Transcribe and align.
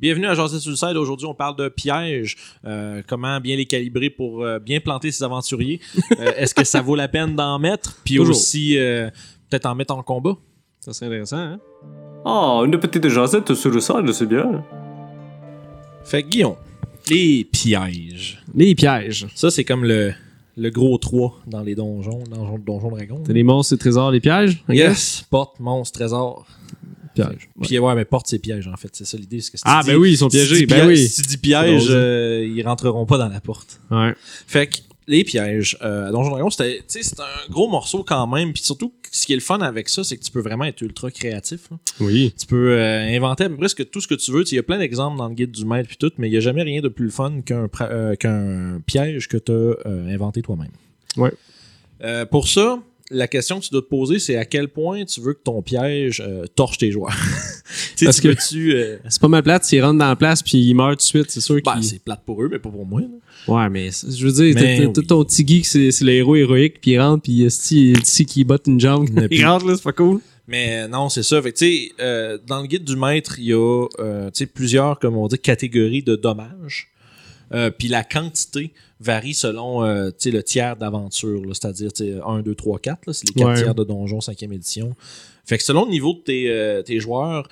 Bienvenue 0.00 0.26
à 0.26 0.34
José 0.34 0.60
Suicide. 0.60 0.96
Aujourd'hui, 0.96 1.26
on 1.26 1.34
parle 1.34 1.56
de 1.56 1.68
pièges. 1.68 2.36
Euh, 2.64 3.02
comment 3.06 3.40
bien 3.40 3.56
les 3.56 3.66
calibrer 3.66 4.10
pour 4.10 4.44
euh, 4.44 4.60
bien 4.60 4.78
planter 4.80 5.10
ses 5.10 5.24
aventuriers. 5.24 5.80
Euh, 6.20 6.32
Est-ce 6.36 6.54
que 6.54 6.64
ça 6.64 6.80
vaut 6.82 6.94
la 6.96 7.06
peine 7.08 7.34
d'en 7.36 7.58
mettre? 7.58 7.96
Puis 8.04 8.16
Toujours. 8.16 8.34
aussi, 8.36 8.78
euh, 8.78 9.10
peut-être 9.50 9.66
en 9.66 9.74
mettre 9.74 9.94
en 9.94 10.02
combat. 10.02 10.36
Ça 10.80 10.92
serait 10.92 11.06
intéressant, 11.06 11.36
hein? 11.38 11.60
Oh, 12.24 12.62
une 12.64 12.78
petite 12.78 13.08
jasette 13.08 13.54
sur 13.54 13.70
le 13.70 13.80
sol, 13.80 14.12
c'est 14.14 14.26
bien. 14.26 14.64
Fait 16.04 16.22
que 16.22 16.28
Guillaume, 16.28 16.56
les 17.10 17.44
pièges. 17.44 18.42
Les 18.54 18.74
pièges. 18.74 19.26
Ça, 19.34 19.50
c'est 19.50 19.64
comme 19.64 19.84
le, 19.84 20.12
le 20.56 20.70
gros 20.70 20.96
3 20.98 21.40
dans 21.46 21.60
les 21.62 21.74
donjons, 21.74 22.24
dans 22.30 22.52
le 22.52 22.58
donjon 22.58 22.90
dragon. 22.90 23.22
T'as 23.24 23.32
les 23.32 23.42
monstres 23.44 23.74
et 23.74 23.78
trésors, 23.78 24.10
les 24.10 24.20
pièges? 24.20 24.62
Yes, 24.68 25.24
porte, 25.30 25.60
monstre, 25.60 25.98
trésor. 25.98 26.46
Pièges. 27.26 27.48
Puis 27.62 27.78
ouais, 27.78 27.94
mais 27.94 28.04
porte, 28.04 28.26
c'est 28.28 28.38
piège 28.38 28.68
en 28.68 28.76
fait. 28.76 28.90
C'est 28.92 29.04
ça 29.04 29.16
l'idée. 29.16 29.38
que 29.38 29.42
si 29.44 29.52
Ah, 29.64 29.82
ben 29.84 29.92
dis- 29.92 29.98
oui, 29.98 30.12
ils 30.12 30.16
sont 30.18 30.28
si 30.30 30.36
piégés. 30.36 30.56
dis 30.56 30.66
Ben 30.66 30.76
piège- 30.76 30.86
oui. 30.88 31.08
Si 31.08 31.22
tu 31.22 31.28
dis 31.28 31.36
piège, 31.38 31.86
euh, 31.90 32.46
ils 32.54 32.62
rentreront 32.62 33.06
pas 33.06 33.18
dans 33.18 33.28
la 33.28 33.40
porte. 33.40 33.80
Ouais. 33.90 34.14
Fait 34.46 34.66
que 34.66 34.76
les 35.06 35.24
pièges, 35.24 35.78
euh, 35.82 36.08
à 36.08 36.10
Donjon 36.10 36.30
Dragon, 36.30 36.50
c'était, 36.50 36.82
un 37.18 37.50
gros 37.50 37.68
morceau 37.68 38.04
quand 38.04 38.26
même. 38.26 38.52
Puis 38.52 38.62
surtout, 38.62 38.92
ce 39.10 39.24
qui 39.26 39.32
est 39.32 39.36
le 39.36 39.40
fun 39.42 39.58
avec 39.60 39.88
ça, 39.88 40.04
c'est 40.04 40.18
que 40.18 40.22
tu 40.22 40.30
peux 40.30 40.42
vraiment 40.42 40.64
être 40.64 40.82
ultra 40.82 41.10
créatif. 41.10 41.70
là. 41.70 41.78
Oui. 42.00 42.34
Tu 42.38 42.46
peux 42.46 42.72
euh, 42.72 43.16
inventer 43.16 43.44
à 43.44 43.48
peu 43.48 43.56
près 43.56 43.68
tout 43.86 44.00
ce 44.02 44.06
que 44.06 44.14
tu 44.14 44.30
veux. 44.32 44.44
Il 44.50 44.54
y 44.54 44.58
a 44.58 44.62
plein 44.62 44.78
d'exemples 44.78 45.16
dans 45.16 45.28
le 45.28 45.34
guide 45.34 45.50
du 45.52 45.64
maître 45.64 45.88
puis 45.88 45.96
tout, 45.96 46.12
mais 46.18 46.28
il 46.28 46.34
y 46.34 46.36
a 46.36 46.40
jamais 46.40 46.62
rien 46.62 46.82
de 46.82 46.88
plus 46.88 47.10
fun 47.10 47.40
qu'un, 47.40 47.68
euh, 47.80 48.16
qu'un 48.16 48.80
piège 48.84 49.28
que 49.28 49.38
tu 49.38 49.52
as 49.52 49.88
inventé 50.12 50.42
toi-même. 50.42 50.72
Ouais. 51.16 51.32
Euh, 52.04 52.26
pour 52.26 52.46
ça, 52.46 52.78
la 53.10 53.26
question 53.28 53.58
que 53.58 53.64
tu 53.64 53.70
dois 53.70 53.82
te 53.82 53.86
poser, 53.88 54.18
c'est 54.18 54.36
à 54.36 54.44
quel 54.44 54.68
point 54.68 55.04
tu 55.04 55.20
veux 55.20 55.32
que 55.32 55.42
ton 55.42 55.62
piège 55.62 56.22
euh, 56.26 56.44
torche 56.54 56.78
tes 56.78 56.90
joueurs. 56.90 57.16
tu 57.96 58.04
Parce 58.04 58.16
tu 58.16 58.22
que- 58.22 58.28
veux-tu, 58.28 58.72
euh, 58.74 58.96
C'est 59.08 59.20
pas 59.20 59.28
mal 59.28 59.42
plate, 59.42 59.64
s'ils 59.64 59.82
rentrent 59.82 59.98
dans 59.98 60.08
la 60.08 60.16
place 60.16 60.42
puis 60.42 60.58
ils 60.58 60.74
meurent 60.74 60.90
tout 60.90 60.96
de 60.96 61.02
suite, 61.02 61.30
c'est 61.30 61.40
sûr 61.40 61.58
bah, 61.64 61.74
qu'ils... 61.74 61.84
c'est 61.84 62.02
plate 62.02 62.22
pour 62.26 62.42
eux, 62.42 62.48
mais 62.50 62.58
pas 62.58 62.68
pour 62.70 62.84
moi. 62.86 63.00
là. 63.00 63.06
Ouais, 63.46 63.68
mais 63.70 63.90
je 63.90 64.26
veux 64.26 64.32
dire, 64.32 64.54
Mais 64.54 64.90
t'as 64.92 65.00
oui. 65.00 65.06
ton 65.06 65.24
petit 65.24 65.46
geek, 65.46 65.64
c'est 65.66 66.00
le 66.02 66.12
héros 66.12 66.36
héroïque, 66.36 66.80
puis 66.80 66.92
il 66.92 67.00
rentre, 67.00 67.22
puis 67.22 67.46
il 67.70 67.92
dit 68.02 68.24
qu'il 68.26 68.44
botte 68.44 68.66
une 68.66 68.80
jambe. 68.80 69.08
Il 69.30 69.46
rentre, 69.46 69.66
là, 69.66 69.74
c'est 69.76 69.82
pas 69.82 69.92
cool. 69.92 70.20
Mais 70.46 70.88
non, 70.88 71.08
c'est 71.08 71.22
ça. 71.22 71.40
Fait 71.42 71.52
que, 71.52 71.58
tu 71.58 71.66
sais, 71.66 71.92
euh, 72.00 72.38
dans 72.46 72.60
le 72.62 72.66
guide 72.66 72.84
du 72.84 72.96
maître, 72.96 73.38
il 73.38 73.46
y 73.46 73.52
a 73.54 73.86
tu 74.34 74.46
plusieurs, 74.46 74.98
comme 74.98 75.16
on 75.16 75.26
dit, 75.28 75.38
catégories 75.38 76.02
de 76.02 76.16
dommages. 76.16 76.88
Euh, 77.52 77.70
Puis 77.70 77.88
la 77.88 78.04
quantité 78.04 78.72
varie 79.00 79.34
selon 79.34 79.84
euh, 79.84 80.10
le 80.26 80.42
tiers 80.42 80.76
d'aventure, 80.76 81.42
c'est-à-dire 81.52 81.92
tu 81.92 82.04
sais, 82.04 82.18
1, 82.24 82.40
2, 82.42 82.54
3, 82.54 82.78
4. 82.78 83.06
là. 83.06 83.12
C'est 83.12 83.28
les 83.28 83.34
4 83.34 83.46
Ouais. 83.48 83.62
tiers 83.62 83.74
de 83.74 83.84
donjon 83.84 84.18
5e 84.20 84.52
édition. 84.52 84.94
Fait 85.44 85.56
que 85.58 85.64
selon 85.64 85.84
le 85.84 85.90
niveau 85.90 86.14
de 86.14 86.18
tes, 86.20 86.50
euh, 86.50 86.82
tes 86.82 87.00
joueurs, 87.00 87.48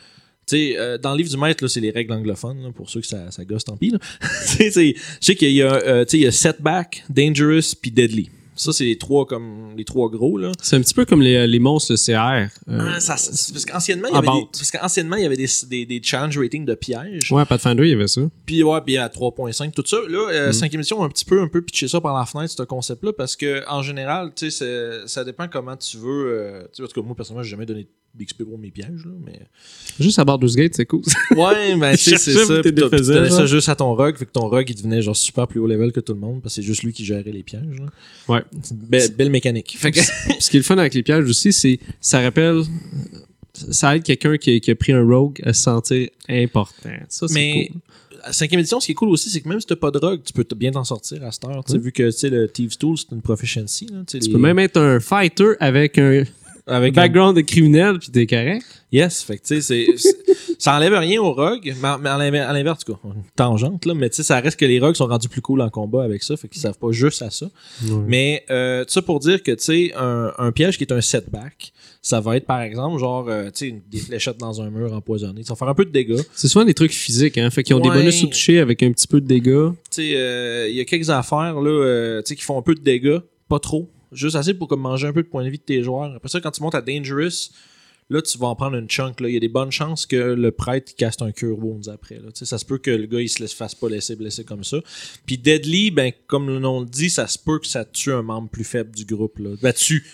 euh, 0.52 0.98
dans 0.98 1.12
le 1.12 1.18
livre 1.18 1.30
du 1.30 1.36
maître, 1.36 1.66
c'est 1.66 1.80
les 1.80 1.90
règles 1.90 2.12
anglophones. 2.12 2.62
là, 2.62 2.70
pour 2.72 2.88
ceux 2.90 3.00
que 3.00 3.06
ça, 3.06 3.30
ça 3.30 3.44
gosse, 3.44 3.64
tant 3.64 3.76
pis. 3.76 3.92
Je 4.60 4.94
sais 5.20 5.34
qu'il 5.34 5.50
y 5.52 5.62
a, 5.62 5.72
euh, 5.72 6.04
y 6.12 6.26
a 6.26 6.32
Setback, 6.32 7.04
Dangerous, 7.08 7.74
puis 7.80 7.90
Deadly. 7.90 8.30
Ça, 8.56 8.72
c'est 8.72 8.84
les 8.84 8.98
trois 8.98 9.26
comme 9.26 9.74
les 9.76 9.84
trois 9.84 10.08
gros. 10.10 10.38
Là. 10.38 10.52
C'est 10.62 10.76
un 10.76 10.80
petit 10.80 10.94
peu 10.94 11.04
comme 11.04 11.22
les, 11.22 11.46
les 11.46 11.58
monstres, 11.58 11.92
le 11.92 11.96
CR. 11.96 12.50
euh, 12.68 12.90
Ah, 12.96 13.00
ça, 13.00 13.14
parce 13.52 13.64
qu'anciennement, 13.64 14.08
il 14.08 14.14
y 14.14 14.18
avait 14.18 14.26
des, 14.40 14.46
parce 14.52 14.70
qu'anciennement, 14.70 15.16
il 15.16 15.22
y 15.22 15.26
avait 15.26 15.36
des, 15.36 15.46
des, 15.68 15.86
des 15.86 16.00
challenge 16.02 16.38
ratings 16.38 16.64
de 16.64 16.74
pièges. 16.74 17.30
Ouais, 17.32 17.44
Pathfinder, 17.44 17.84
il 17.84 17.90
y 17.90 17.94
avait 17.94 18.08
ça. 18.08 18.22
Puis 18.46 18.62
ouais, 18.62 18.80
puis 18.80 18.96
à 18.96 19.08
3.5, 19.08 19.72
tout 19.72 19.84
ça. 19.86 19.98
Là, 20.08 20.28
euh, 20.30 20.52
5 20.52 20.72
émission, 20.74 21.02
un 21.04 21.08
petit 21.08 21.24
peu, 21.24 21.40
un 21.40 21.48
peu 21.48 21.62
pitché 21.62 21.86
ça 21.88 22.00
par 22.00 22.18
la 22.18 22.24
fenêtre, 22.26 22.52
ce 22.56 22.62
concept-là, 22.62 23.12
parce 23.12 23.36
que 23.36 23.62
en 23.68 23.82
général, 23.82 24.32
tu 24.34 24.50
sais, 24.50 25.06
ça 25.06 25.24
dépend 25.24 25.48
comment 25.48 25.76
tu 25.76 25.98
veux. 25.98 26.26
euh, 26.32 26.62
tu 26.64 26.68
sais, 26.76 26.82
en 26.82 26.86
tout 26.86 27.00
cas, 27.00 27.06
moi, 27.06 27.14
personnellement, 27.16 27.42
j'ai 27.44 27.50
jamais 27.50 27.66
donné 27.66 27.86
d'XP 28.18 28.44
pour 28.44 28.58
mes 28.58 28.70
pièges, 28.70 29.04
là, 29.04 29.12
mais. 29.24 29.40
Juste 30.00 30.18
à 30.18 30.24
Baldur's 30.24 30.54
Gate, 30.56 30.74
c'est 30.74 30.86
cool. 30.86 31.02
Ouais, 31.36 31.76
ben, 31.76 31.96
tu 31.96 32.02
sais, 32.10 32.16
c'est 32.16 32.32
ça. 32.34 32.62
tu 32.62 32.72
donnais 32.72 33.30
ça 33.30 33.38
genre. 33.38 33.46
juste 33.46 33.68
à 33.68 33.74
ton 33.76 33.94
rogue, 33.94 34.16
fait 34.16 34.26
que 34.26 34.32
ton 34.32 34.48
rogue, 34.48 34.68
il 34.68 34.74
devenait 34.74 35.02
genre 35.02 35.16
super 35.16 35.46
plus 35.48 35.60
haut 35.60 35.66
level 35.66 35.92
que 35.92 36.00
tout 36.00 36.14
le 36.14 36.20
monde, 36.20 36.42
parce 36.42 36.54
que 36.54 36.62
c'est 36.62 36.66
juste 36.66 36.82
lui 36.82 36.92
qui 36.92 37.04
gérait 37.04 37.22
les 37.24 37.42
pièges, 37.42 37.78
là. 37.78 37.86
Ouais. 38.34 38.42
Belle, 38.72 39.10
belle 39.14 39.30
mécanique. 39.30 39.76
Fait 39.78 39.90
que. 39.92 40.00
Ce 40.40 40.50
qui 40.50 40.56
est 40.56 40.60
le 40.60 40.64
fun 40.64 40.78
avec 40.78 40.94
les 40.94 41.02
pièges 41.02 41.28
aussi, 41.28 41.52
c'est 41.52 41.78
ça 42.00 42.20
rappelle, 42.20 42.62
ça 43.52 43.96
aide 43.96 44.02
quelqu'un 44.02 44.36
qui, 44.36 44.60
qui 44.60 44.70
a 44.70 44.74
pris 44.74 44.92
un 44.92 45.04
rogue 45.04 45.40
à 45.44 45.52
se 45.52 45.62
sentir 45.62 46.08
important. 46.28 46.90
Ça, 47.08 47.26
c'est 47.28 47.34
Mais 47.34 47.70
cool. 47.72 48.32
cinquième 48.32 48.60
édition, 48.60 48.80
ce 48.80 48.86
qui 48.86 48.92
est 48.92 48.96
cool 48.96 49.08
aussi, 49.08 49.30
c'est 49.30 49.40
que 49.40 49.48
même 49.48 49.60
si 49.60 49.66
t'as 49.66 49.76
pas 49.76 49.90
de 49.90 49.98
drogue, 49.98 50.20
tu 50.24 50.32
peux 50.32 50.44
bien 50.54 50.70
t'en 50.72 50.84
sortir 50.84 51.24
à 51.24 51.32
cette 51.32 51.44
heure. 51.44 51.64
tu 51.64 51.72
sais, 51.72 51.78
Vu 51.78 51.90
que 51.92 52.02
tu 52.04 52.12
sais, 52.12 52.28
le 52.30 52.48
Thieves 52.48 52.76
Tool, 52.76 52.98
c'est 52.98 53.10
une 53.12 53.22
proficiency. 53.22 53.86
Là, 53.86 54.00
tu 54.06 54.12
sais, 54.12 54.18
Tu 54.18 54.26
les- 54.26 54.32
peux 54.32 54.38
même 54.38 54.58
être 54.58 54.76
un 54.78 55.00
fighter 55.00 55.52
avec 55.60 55.96
un 55.98 56.24
avec 56.66 56.96
un- 56.96 57.00
background 57.02 57.36
de 57.36 57.42
criminel, 57.42 57.98
puis 57.98 58.10
t'es 58.10 58.26
correct. 58.26 58.64
Yes, 58.92 59.22
fait 59.22 59.38
que 59.38 59.42
tu 59.44 59.60
sais, 59.62 59.86
ça 60.58 60.76
enlève 60.76 60.94
rien 60.94 61.20
aux 61.20 61.32
rogues, 61.32 61.74
mais, 61.82 62.08
à 62.08 62.18
l'inver- 62.18 62.38
à 62.40 62.52
l'inverse, 62.52 62.84
tout 62.84 62.94
cas, 62.94 63.00
une 63.04 63.22
tangente, 63.34 63.84
là, 63.84 63.94
mais 63.94 64.08
tu 64.10 64.16
sais, 64.16 64.22
ça 64.22 64.40
reste 64.40 64.58
que 64.58 64.64
les 64.64 64.78
rogues 64.80 64.94
sont 64.94 65.06
rendus 65.06 65.28
plus 65.28 65.42
cool 65.42 65.60
en 65.60 65.68
combat 65.70 66.02
avec 66.04 66.22
ça, 66.22 66.36
fait 66.36 66.48
qu'ils 66.48 66.60
savent 66.62 66.78
pas 66.78 66.92
juste 66.92 67.20
à 67.22 67.30
ça. 67.30 67.46
Mais 68.06 68.44
euh, 68.50 68.84
ça 68.88 69.02
pour 69.02 69.18
dire 69.20 69.42
que, 69.42 69.52
tu 69.52 69.62
sais, 69.64 69.92
un, 69.96 70.32
un 70.38 70.52
piège 70.52 70.78
qui 70.78 70.84
est 70.84 70.92
un 70.92 71.00
setback, 71.00 71.72
ça 72.00 72.20
va 72.20 72.36
être 72.36 72.46
par 72.46 72.60
exemple, 72.62 72.98
genre, 73.00 73.26
euh, 73.28 73.46
tu 73.46 73.68
sais, 73.70 73.82
des 73.90 73.98
fléchettes 73.98 74.38
dans 74.38 74.62
un 74.62 74.70
mur 74.70 74.92
empoisonné. 74.92 75.42
Ça 75.42 75.54
va 75.54 75.56
faire 75.58 75.68
un 75.68 75.74
peu 75.74 75.84
de 75.84 75.90
dégâts. 75.90 76.20
C'est 76.34 76.46
souvent 76.48 76.64
des 76.64 76.74
trucs 76.74 76.92
physiques, 76.92 77.36
hein. 77.38 77.50
Fait 77.50 77.64
qu'ils 77.64 77.74
ont 77.74 77.80
Ouais. 77.82 77.90
des 77.90 77.98
bonus 77.98 78.22
au 78.22 78.28
toucher 78.28 78.60
avec 78.60 78.82
un 78.84 78.92
petit 78.92 79.08
peu 79.08 79.20
de 79.20 79.26
dégâts. 79.26 79.70
Tu 79.90 80.02
sais, 80.02 80.12
euh, 80.14 80.68
il 80.68 80.76
y 80.76 80.80
a 80.80 80.84
quelques 80.84 81.10
affaires, 81.10 81.60
là, 81.60 81.70
euh, 81.70 82.22
tu 82.22 82.28
sais, 82.28 82.36
qui 82.36 82.42
font 82.44 82.56
un 82.58 82.62
peu 82.62 82.74
de 82.76 82.80
dégâts, 82.80 83.18
pas 83.48 83.58
trop. 83.58 83.90
Juste 84.16 84.36
assez 84.36 84.54
pour 84.54 84.68
comme 84.68 84.80
manger 84.80 85.06
un 85.06 85.12
peu 85.12 85.22
de 85.22 85.28
point 85.28 85.44
de 85.44 85.50
vie 85.50 85.58
de 85.58 85.62
tes 85.62 85.82
joueurs. 85.82 86.14
Après 86.14 86.28
ça, 86.28 86.40
quand 86.40 86.50
tu 86.50 86.62
montes 86.62 86.74
à 86.74 86.80
Dangerous, 86.80 87.50
là, 88.08 88.22
tu 88.22 88.38
vas 88.38 88.48
en 88.48 88.56
prendre 88.56 88.76
une 88.76 88.88
chunk. 88.88 89.20
Là. 89.20 89.28
Il 89.28 89.34
y 89.34 89.36
a 89.36 89.40
des 89.40 89.48
bonnes 89.48 89.70
chances 89.70 90.06
que 90.06 90.16
le 90.16 90.50
prêtre 90.52 90.92
il 90.92 90.94
caste 90.94 91.22
un 91.22 91.32
Cure 91.32 91.58
Wounds 91.58 91.88
après. 91.88 92.16
Là. 92.16 92.32
Tu 92.32 92.46
Ça 92.46 92.58
se 92.58 92.64
peut 92.64 92.78
que 92.78 92.90
le 92.90 93.06
gars 93.06 93.20
il 93.20 93.28
se 93.28 93.40
laisse 93.40 93.52
fasse 93.52 93.74
pas 93.74 93.88
laisser 93.88 94.16
blesser 94.16 94.44
comme 94.44 94.64
ça. 94.64 94.78
Puis 95.26 95.38
Deadly, 95.38 95.90
ben, 95.90 96.12
comme 96.26 96.48
le 96.48 96.58
nom 96.58 96.80
le 96.80 96.86
dit, 96.86 97.10
ça 97.10 97.26
se 97.26 97.38
peut 97.38 97.58
que 97.58 97.66
ça 97.66 97.84
tue 97.84 98.12
un 98.12 98.22
membre 98.22 98.48
plus 98.48 98.64
faible 98.64 98.94
du 98.94 99.04
groupe. 99.04 99.38
Là. 99.38 99.50
Ben, 99.60 99.72
tue. 99.72 100.06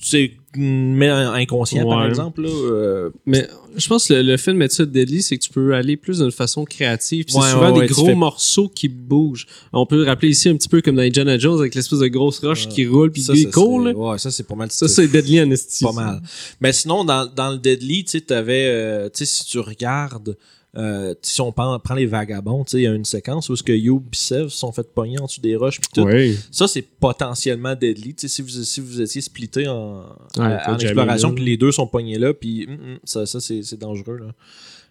C'est 0.00 0.32
mais 0.54 1.08
inconscient, 1.08 1.88
par 1.88 2.06
exemple. 2.06 2.42
Là, 2.42 2.48
euh, 2.50 3.10
Mais 3.24 3.48
je 3.76 3.86
pense 3.88 4.06
que 4.08 4.12
le, 4.12 4.22
le 4.22 4.36
fait 4.36 4.52
de 4.52 4.58
mettre 4.58 4.74
ça 4.74 4.84
de 4.84 4.90
deadly, 4.90 5.22
c'est 5.22 5.38
que 5.38 5.42
tu 5.42 5.48
peux 5.48 5.74
aller 5.74 5.96
plus 5.96 6.18
d'une 6.18 6.30
façon 6.30 6.64
créative. 6.66 7.24
Ouais, 7.32 7.40
c'est 7.42 7.52
souvent 7.52 7.72
ouais, 7.72 7.80
des 7.80 7.86
gros 7.86 8.04
fais- 8.04 8.14
morceaux 8.14 8.68
qui 8.68 8.88
bougent. 8.88 9.46
On 9.72 9.86
peut 9.86 9.96
le 9.96 10.04
rappeler 10.04 10.28
ici 10.28 10.50
un 10.50 10.56
petit 10.56 10.68
peu 10.68 10.82
comme 10.82 10.96
dans 10.96 11.02
Indiana 11.02 11.38
Jones 11.38 11.58
avec 11.58 11.74
l'espèce 11.74 12.00
de 12.00 12.08
grosse 12.08 12.40
roche 12.40 12.68
qui 12.68 12.86
roule 12.86 13.10
puis 13.10 13.22
ça, 13.22 13.32
qui 13.32 13.44
ça, 13.44 13.48
là. 13.60 13.92
Ouais, 13.92 14.18
ça, 14.18 14.30
c'est 14.30 14.46
pas 14.46 14.54
mal. 14.54 14.70
Ça, 14.70 14.88
c'est 14.88 15.08
deadly 15.08 15.40
en 15.40 15.48
pas 15.80 15.92
mal. 15.92 16.22
Mais 16.60 16.72
sinon, 16.74 17.04
dans, 17.04 17.24
dans 17.26 17.52
le 17.52 17.56
Deadly, 17.58 18.04
tu 18.04 18.10
sais, 18.10 18.20
t'avais, 18.20 18.66
euh, 18.66 19.08
tu 19.08 19.24
sais, 19.24 19.24
si 19.24 19.46
tu 19.46 19.58
regardes, 19.58 20.36
euh, 20.76 21.14
si 21.20 21.40
on 21.42 21.52
prend, 21.52 21.78
prend 21.80 21.94
les 21.94 22.06
vagabonds, 22.06 22.64
il 22.72 22.80
y 22.80 22.86
a 22.86 22.94
une 22.94 23.04
séquence 23.04 23.48
où 23.50 23.56
ce 23.56 23.62
que 23.62 23.72
Youb 23.72 24.04
et 24.12 24.16
Sev 24.16 24.48
se 24.48 24.56
sont 24.56 24.72
fait 24.72 24.90
pogner 24.94 25.18
en 25.20 25.26
dessous 25.26 25.40
des 25.42 25.54
roches 25.54 25.80
pis 25.80 25.88
tout. 25.94 26.02
Ouais. 26.02 26.34
Ça, 26.50 26.66
c'est 26.66 26.82
potentiellement 26.82 27.74
Deadly. 27.74 28.14
Si 28.18 28.40
vous, 28.42 28.48
si 28.48 28.80
vous 28.80 29.00
étiez 29.02 29.20
splitté 29.20 29.68
en, 29.68 30.00
Ouais, 30.38 30.44
à- 30.44 30.56
pas 30.64 30.72
en 30.72 30.76
de 30.76 30.82
exploration, 30.82 31.34
puis 31.34 31.44
les 31.44 31.56
deux 31.58 31.72
sont 31.72 31.86
pognés 31.86 32.18
là, 32.18 32.32
puis 32.32 32.66
hum, 32.68 32.74
hum, 32.74 32.98
ça, 33.04 33.26
ça 33.26 33.38
c'est, 33.40 33.62
c'est 33.62 33.78
dangereux, 33.78 34.16
là. 34.18 34.32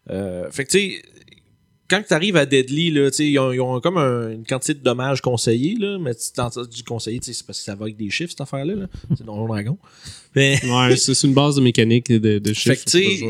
Euh, 0.10 0.50
fait 0.52 0.66
que, 0.66 0.72
tu 0.72 0.80
sais, 0.80 1.02
quand 1.92 2.02
tu 2.08 2.14
arrives 2.14 2.38
à 2.38 2.46
Deadly, 2.46 2.90
là, 2.92 3.10
ils 3.20 3.38
ont, 3.38 3.52
ils 3.52 3.60
ont 3.62 3.80
comme 3.82 3.98
un- 3.98 4.32
une 4.32 4.46
quantité 4.46 4.74
de 4.74 4.80
dommages 4.80 5.22
conseillés, 5.22 5.76
là, 5.78 6.00
mais 6.00 6.16
tu 6.16 6.28
dans 6.36 6.48
du 6.50 6.84
sais, 7.00 7.20
c'est 7.34 7.46
parce 7.46 7.60
que 7.60 7.66
ça 7.66 7.76
va 7.76 7.84
avec 7.84 7.98
des 7.98 8.10
chiffres, 8.10 8.32
cette 8.32 8.42
affaire-là, 8.42 8.74
là. 8.76 8.88
C'est 9.18 9.24
Donjon 9.26 9.48
Dragon. 9.48 9.78
Mais, 10.36 10.60
Ouais, 10.66 10.96
c'est 10.96 11.28
une 11.28 11.34
base 11.34 11.56
de 11.58 11.62
mécanique 11.62 12.12
de, 12.12 12.40
de 12.40 12.54
chiffres. 12.54 12.76
fait 12.76 12.86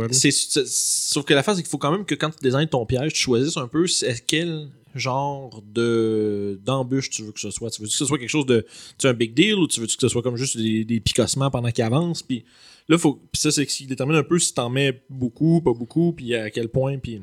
que, 0.07 0.13
c'est 0.13 0.31
sauf 0.31 1.25
que 1.25 1.33
la 1.33 1.43
phase, 1.43 1.57
c'est 1.57 1.63
qu'il 1.63 1.69
faut 1.71 1.77
quand 1.79 1.91
même 1.91 2.05
que 2.05 2.15
quand 2.15 2.29
tu 2.29 2.37
designes 2.41 2.67
ton 2.67 2.85
piège, 2.85 3.13
tu 3.13 3.19
choisisses 3.19 3.57
un 3.57 3.67
peu 3.67 3.85
quel 4.27 4.67
genre 4.93 5.63
de 5.73 6.59
d'embûche 6.65 7.09
tu 7.09 7.23
veux 7.23 7.31
que 7.31 7.39
ce 7.39 7.49
soit. 7.49 7.69
Tu 7.71 7.81
veux 7.81 7.87
que 7.87 7.93
ce 7.93 8.05
soit 8.05 8.17
quelque 8.19 8.29
chose 8.29 8.45
de, 8.45 8.65
tu 8.97 9.07
un 9.07 9.13
big 9.13 9.33
deal 9.33 9.55
ou 9.55 9.67
tu 9.67 9.79
veux 9.79 9.87
que 9.87 9.93
ce 9.99 10.07
soit 10.07 10.21
comme 10.21 10.35
juste 10.35 10.57
des, 10.57 10.83
des 10.85 10.99
picossements 10.99 11.49
pendant 11.49 11.71
qu'il 11.71 11.83
avance, 11.83 12.21
puis 12.21 12.43
là, 12.89 12.97
faut, 12.97 13.19
ça, 13.33 13.51
c'est 13.51 13.67
ce 13.69 13.75
qui 13.77 13.85
détermine 13.87 14.17
un 14.17 14.23
peu 14.23 14.37
si 14.37 14.53
t'en 14.53 14.69
mets 14.69 15.01
beaucoup, 15.09 15.61
pas 15.61 15.73
beaucoup, 15.73 16.11
puis 16.13 16.35
à 16.35 16.49
quel 16.51 16.67
point, 16.69 16.97
puis 16.97 17.21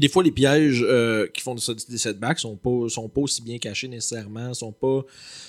des 0.00 0.08
fois 0.08 0.22
les 0.22 0.30
pièges 0.32 0.84
euh, 0.86 1.26
qui 1.32 1.40
font 1.42 1.54
des, 1.54 1.98
setbacks 1.98 2.38
sont 2.38 2.56
pas 2.56 2.88
sont 2.88 3.08
pas 3.08 3.20
aussi 3.20 3.42
bien 3.42 3.58
cachés 3.58 3.88
nécessairement 3.88 4.52
sont 4.54 4.72
pas 4.72 5.02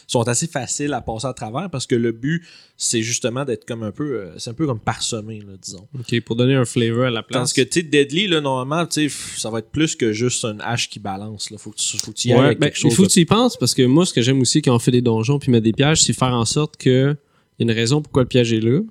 sont 0.08 0.22
assez 0.28 0.48
faciles 0.48 0.94
à 0.94 1.02
passer 1.02 1.28
à 1.28 1.34
travers 1.34 1.70
parce 1.70 1.88
que 1.88 1.96
le 1.96 2.12
but 2.12 2.44
c'est 2.78 3.02
justement 3.02 3.46
d'être 3.46 3.66
comme 3.66 3.84
un 3.84 3.92
peu 3.92 4.04
euh, 4.20 4.38
c'est 4.38 4.50
un 4.50 4.54
peu 4.54 4.66
comme 4.66 4.80
parsemé 4.80 5.40
là, 5.40 5.54
disons 5.62 5.88
Ok, 5.98 6.20
pour 6.22 6.36
donner 6.36 6.56
un 6.56 6.66
flavor 6.66 7.06
à 7.06 7.10
la 7.10 7.24
place. 7.24 7.54
Tandis 7.54 7.54
que, 7.54 7.62
tu 7.62 7.80
sais, 7.80 7.84
Deadly, 7.84 8.28
là, 8.28 8.42
normalement, 8.42 8.86
tu 8.86 9.10
sais, 9.10 9.16
ça 9.38 9.50
va 9.50 9.60
être 9.60 9.70
plus 9.70 9.96
que 9.96 10.12
juste 10.14 10.44
une 10.44 10.62
hache 10.62 10.90
qui 10.90 11.00
balance, 11.00 11.50
là. 11.52 11.58
Faut 11.58 11.72
que 11.72 11.78
tu, 11.78 11.98
faut 11.98 12.12
que 12.12 12.18
tu 12.18 12.28
y 12.28 12.32
ailles 12.34 12.40
Ouais, 12.40 12.46
avec 12.48 12.60
ben, 12.60 12.68
quelque 12.68 12.78
chose. 12.78 12.92
il 12.92 12.96
faut 12.96 13.04
de- 13.04 13.08
que 13.08 13.14
tu 13.14 13.20
y 13.22 13.26
penses 13.26 13.56
parce 13.58 13.74
que 13.74 13.84
moi, 13.84 14.06
ce 14.06 14.14
que 14.14 14.22
j'aime 14.22 14.42
aussi 14.42 14.62
quand 14.62 14.76
on 14.76 14.80
fait 14.80 14.92
des 14.92 15.02
donjons 15.02 15.40
puis 15.40 15.52
mettre 15.52 15.64
des 15.64 15.72
pièges, 15.74 16.04
c'est 16.04 16.14
faire 16.14 16.34
en 16.34 16.46
sorte 16.46 16.78
que 16.78 17.16
y 17.60 17.62
a 17.62 17.64
une 17.64 17.72
raison 17.72 18.02
pourquoi 18.02 18.24
le 18.24 18.28
piège 18.28 18.52
est 18.54 18.60
là. 18.60 18.82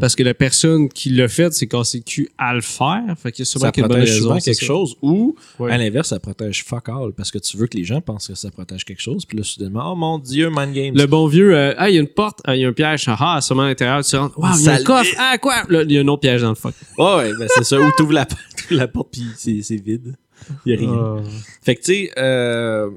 Parce 0.00 0.16
que 0.16 0.22
la 0.22 0.34
personne 0.34 0.88
qui 0.88 1.10
l'a 1.10 1.28
fait, 1.28 1.52
c'est 1.52 1.66
cassé 1.66 1.98
le 1.98 2.04
cul 2.04 2.28
à 2.36 2.54
le 2.54 2.60
faire. 2.60 3.02
Fait 3.16 3.32
qu'il 3.32 3.42
y 3.42 3.42
a 3.42 3.46
sûrement 3.46 3.66
Ça 3.66 3.72
bonne 3.82 3.90
protège 3.90 4.10
raison, 4.10 4.22
souvent 4.22 4.40
c'est 4.40 4.50
quelque 4.50 4.60
ça. 4.60 4.66
chose 4.66 4.96
ou, 5.02 5.36
à 5.60 5.78
l'inverse, 5.78 6.08
ça 6.08 6.18
protège 6.18 6.64
fuck 6.64 6.88
all 6.88 7.12
parce 7.16 7.30
que 7.30 7.38
tu 7.38 7.56
veux 7.56 7.66
que 7.66 7.76
les 7.76 7.84
gens 7.84 8.00
pensent 8.00 8.28
que 8.28 8.34
ça 8.34 8.50
protège 8.50 8.84
quelque 8.84 9.00
chose. 9.00 9.24
Puis 9.24 9.38
là, 9.38 9.44
soudainement, 9.44 9.92
oh 9.92 9.96
mon 9.96 10.18
dieu, 10.18 10.50
mind 10.50 10.72
games. 10.72 10.94
Le 10.96 11.06
bon 11.06 11.26
vieux, 11.26 11.54
euh, 11.54 11.74
ah, 11.78 11.90
il 11.90 11.94
y 11.94 11.98
a 11.98 12.00
une 12.00 12.08
porte, 12.08 12.40
ah, 12.44 12.56
il 12.56 12.62
y 12.62 12.64
a 12.64 12.68
un 12.68 12.72
piège, 12.72 13.04
ah, 13.08 13.40
sûrement 13.40 13.62
à 13.62 13.68
l'intérieur, 13.68 14.04
tu 14.04 14.16
rentres, 14.16 14.38
wow, 14.38 14.48
il 14.58 14.64
y 14.64 14.68
a 14.68 14.72
un 14.72 14.76
Ça 14.78 14.82
coffre, 14.84 15.14
ah, 15.18 15.38
quoi? 15.38 15.62
Là, 15.68 15.82
il 15.82 15.92
y 15.92 15.98
a 15.98 16.00
un 16.00 16.08
autre 16.08 16.20
piège 16.20 16.42
dans 16.42 16.50
le 16.50 16.54
fuck. 16.54 16.74
Ouais, 16.98 17.16
ouais, 17.16 17.32
ben 17.38 17.48
c'est 17.48 17.64
ça. 17.64 17.80
Ou 17.80 17.90
t'ouvres 17.96 18.12
la, 18.12 18.26
la 18.70 18.88
porte 18.88 19.12
puis 19.12 19.26
c'est, 19.36 19.76
vide. 19.76 20.16
Il 20.64 20.72
y 20.72 20.76
a 20.76 20.78
rien. 20.78 20.92
Ah. 20.92 21.16
Fait 21.62 21.76
que, 21.76 21.80
tu 21.82 21.92
sais, 21.92 22.10
euh, 22.18 22.90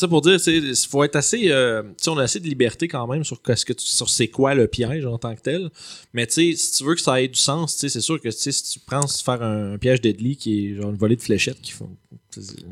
sais, 0.00 0.08
pour 0.08 0.20
dire, 0.20 0.38
il 0.46 0.74
faut 0.88 1.02
être 1.04 1.16
assez. 1.16 1.50
euh, 1.50 1.82
tu 1.82 1.88
sais, 2.04 2.10
on 2.10 2.18
a 2.18 2.22
assez 2.24 2.40
de 2.40 2.46
liberté 2.46 2.88
quand 2.88 3.06
même 3.06 3.24
sur, 3.24 3.40
qu'est-ce 3.40 3.64
que 3.64 3.72
tu- 3.72 3.86
sur 3.86 4.08
c'est 4.10 4.28
quoi 4.28 4.54
le 4.54 4.66
piège 4.66 5.06
en 5.06 5.18
tant 5.18 5.34
que 5.34 5.40
tel. 5.40 5.70
Mais, 6.12 6.26
tu 6.26 6.32
sais, 6.34 6.52
si 6.56 6.72
tu 6.72 6.84
veux 6.84 6.94
que 6.94 7.00
ça 7.00 7.20
ait 7.22 7.28
du 7.28 7.38
sens, 7.38 7.74
tu 7.74 7.80
sais, 7.80 7.88
c'est 7.88 8.00
sûr 8.00 8.20
que, 8.20 8.28
tu 8.28 8.36
sais, 8.36 8.52
si 8.52 8.64
tu 8.72 8.78
prends 8.80 9.06
faire 9.06 9.42
un, 9.42 9.72
un 9.74 9.78
piège 9.78 10.00
deadly 10.00 10.36
qui 10.36 10.66
est 10.68 10.74
genre 10.76 10.90
une 10.90 10.96
volée 10.96 11.16
de 11.16 11.22
fléchettes 11.22 11.60
qui 11.62 11.72
font. 11.72 11.88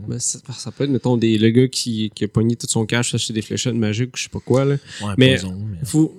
Ben, 0.06 0.19
ça, 0.19 0.38
ça 0.59 0.71
peut 0.71 0.85
être, 0.85 0.91
mettons, 0.91 1.17
des, 1.17 1.38
le 1.38 1.49
gars 1.49 1.69
qui, 1.69 2.11
qui 2.15 2.25
a 2.25 2.29
pogné 2.29 2.55
tout 2.56 2.67
son 2.69 2.85
cash, 2.85 3.15
acheté 3.15 3.32
des 3.32 3.41
fléchettes 3.43 3.75
magiques, 3.75 4.11
ou 4.12 4.17
je 4.19 4.25
sais 4.25 4.29
pas 4.29 4.41
quoi, 4.41 4.65
là. 4.67 4.75
Ouais, 5.03 5.15
Mais- 5.17 5.38
poison, 5.38 5.55
mais- 5.59 5.87
Faut, 5.87 6.15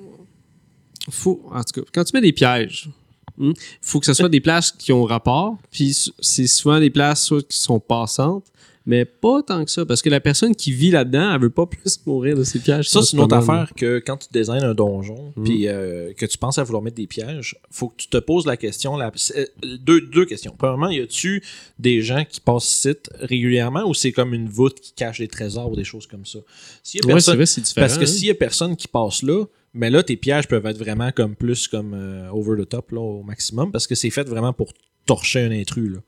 faut, 1.10 1.42
en 1.52 1.64
tout 1.64 1.82
cas, 1.82 1.88
quand 1.94 2.04
tu 2.04 2.12
mets 2.16 2.22
des 2.22 2.34
pièges, 2.34 2.90
il 3.38 3.54
faut 3.82 4.00
que 4.00 4.06
ce 4.06 4.14
soit 4.14 4.30
des 4.30 4.40
places 4.42 4.72
qui 4.72 4.92
ont 4.94 5.04
rapport, 5.04 5.58
puis 5.72 5.96
c'est 6.20 6.48
souvent 6.48 6.80
des 6.80 6.90
places 6.90 7.26
soit 7.26 7.48
qui 7.48 7.58
sont 7.60 7.80
passantes, 7.80 8.46
mais 8.86 9.04
pas 9.06 9.42
tant 9.44 9.66
que 9.66 9.72
ça, 9.72 9.86
parce 9.86 10.02
que 10.02 10.10
la 10.10 10.20
personne 10.20 10.56
qui 10.56 10.72
vit 10.72 10.92
là-dedans, 10.92 11.34
elle 11.34 11.42
veut 11.42 11.50
pas 11.50 11.66
plus 11.68 12.00
mourir 12.06 12.38
de 12.38 12.44
ces 12.44 12.60
pièges. 12.60 12.90
Ça, 12.90 13.02
c'est 13.02 13.18
une 13.18 13.24
autre 13.24 13.36
affaire 13.36 13.72
que 13.76 14.00
quand 14.00 14.18
tu 14.18 14.28
designes 14.32 14.64
un 14.64 14.74
donjon, 14.76 15.34
Mm. 15.36 15.44
puis 15.44 15.68
euh, 15.68 16.14
que 16.14 16.26
tu 16.26 16.38
penses 16.38 16.58
à 16.60 16.64
vouloir 16.64 16.84
mettre 16.84 16.98
des 16.98 17.08
pièges, 17.08 17.56
faut 17.72 17.90
que 17.90 17.96
tu 17.98 18.08
te 18.08 18.18
poses 18.18 18.46
la 18.46 18.58
question. 18.58 18.96
La, 18.98 19.12
c'est- 19.16 19.52
deux, 19.80 20.02
deux 20.02 20.26
questions. 20.26 20.54
Premièrement, 20.58 20.90
y 20.90 21.00
a-tu 21.02 21.42
des 21.80 22.02
gens 22.02 22.24
qui 22.30 22.40
passent 22.40 22.66
site 22.68 23.10
régulièrement 23.20 23.84
ou 23.88 23.94
c'est 23.94 24.12
comme 24.12 24.34
une 24.34 24.48
voûte 24.50 24.80
qui 24.80 24.94
cache 24.94 25.20
des 25.20 25.28
trésors 25.28 25.72
ou 25.72 25.76
des 25.76 25.84
choses 25.84 26.08
comme 26.08 26.26
ça? 26.26 26.40
S'il 26.84 27.00
y 27.02 27.04
a 27.04 27.08
Ouais, 27.16 27.20
vrai, 27.20 27.46
c'est 27.46 27.62
différent. 27.62 27.86
parce 27.88 27.98
que 27.98 28.04
hein. 28.04 28.08
s'il 28.08 28.28
y 28.28 28.32
a 28.32 28.36
personne 28.36 28.76
qui 28.76 28.88
passe 28.88 29.24
là, 29.24 29.46
mais 29.74 29.90
là, 29.90 30.04
tes 30.04 30.16
pièges 30.16 30.48
peuvent 30.48 30.66
être 30.68 30.78
vraiment 30.78 31.12
comme 31.12 31.36
plus 31.36 31.68
comme 31.68 31.94
euh, 31.94 32.30
over 32.30 32.64
the 32.64 32.70
top 32.70 32.92
là, 32.92 33.02
au 33.02 33.24
maximum 33.24 33.72
parce 33.72 33.88
que 33.88 33.96
c'est 33.96 34.10
fait 34.10 34.24
vraiment 34.30 34.54
pour 34.54 34.72
torcher 35.06 35.42
un 35.42 35.52
intrus. 35.52 35.92
Là. 35.92 36.00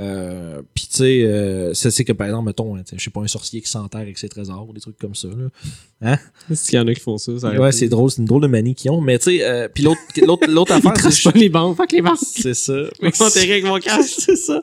Euh, 0.00 0.60
Puis 0.74 0.88
tu 0.90 0.96
sais, 0.96 1.22
euh, 1.24 1.72
ça, 1.72 1.90
c'est 1.90 2.04
que 2.04 2.12
par 2.12 2.26
exemple, 2.26 2.46
mettons, 2.46 2.76
hein, 2.76 2.82
je 2.92 3.02
sais 3.02 3.10
pas, 3.10 3.20
un 3.20 3.28
sorcier 3.28 3.60
qui 3.60 3.70
s'enterre 3.70 4.00
avec 4.00 4.18
ses 4.18 4.28
trésors 4.28 4.68
ou 4.68 4.72
des 4.72 4.80
trucs 4.80 4.98
comme 4.98 5.14
ça. 5.14 5.28
Là. 5.28 6.18
S'il 6.52 6.74
y 6.74 6.78
en 6.78 6.86
a 6.88 6.94
qui 6.94 7.00
font 7.00 7.16
ça, 7.16 7.38
ça 7.38 7.52
Ouais, 7.52 7.72
c'est 7.72 7.88
drôle, 7.88 8.10
c'est 8.10 8.18
une 8.18 8.26
drôle 8.26 8.42
de 8.42 8.48
manie 8.48 8.74
qu'ils 8.74 8.90
ont. 8.90 9.00
Mais 9.00 9.18
tu 9.18 9.38
sais, 9.38 9.44
euh, 9.44 9.68
puis 9.72 9.84
l'autre, 9.84 10.00
l'autre, 10.26 10.48
l'autre 10.48 10.72
affaire, 10.72 11.12
c'est, 11.12 11.32
pas 11.32 11.38
les 11.38 11.48
banques, 11.48 11.76
fuck 11.76 11.92
les 11.92 12.02
banques. 12.02 12.18
c'est 12.20 12.54
ça. 12.54 12.82
Enterrer 13.20 13.52
avec 13.52 13.64
mon 13.64 13.78
cash. 13.78 14.14
c'est 14.18 14.36
ça. 14.36 14.60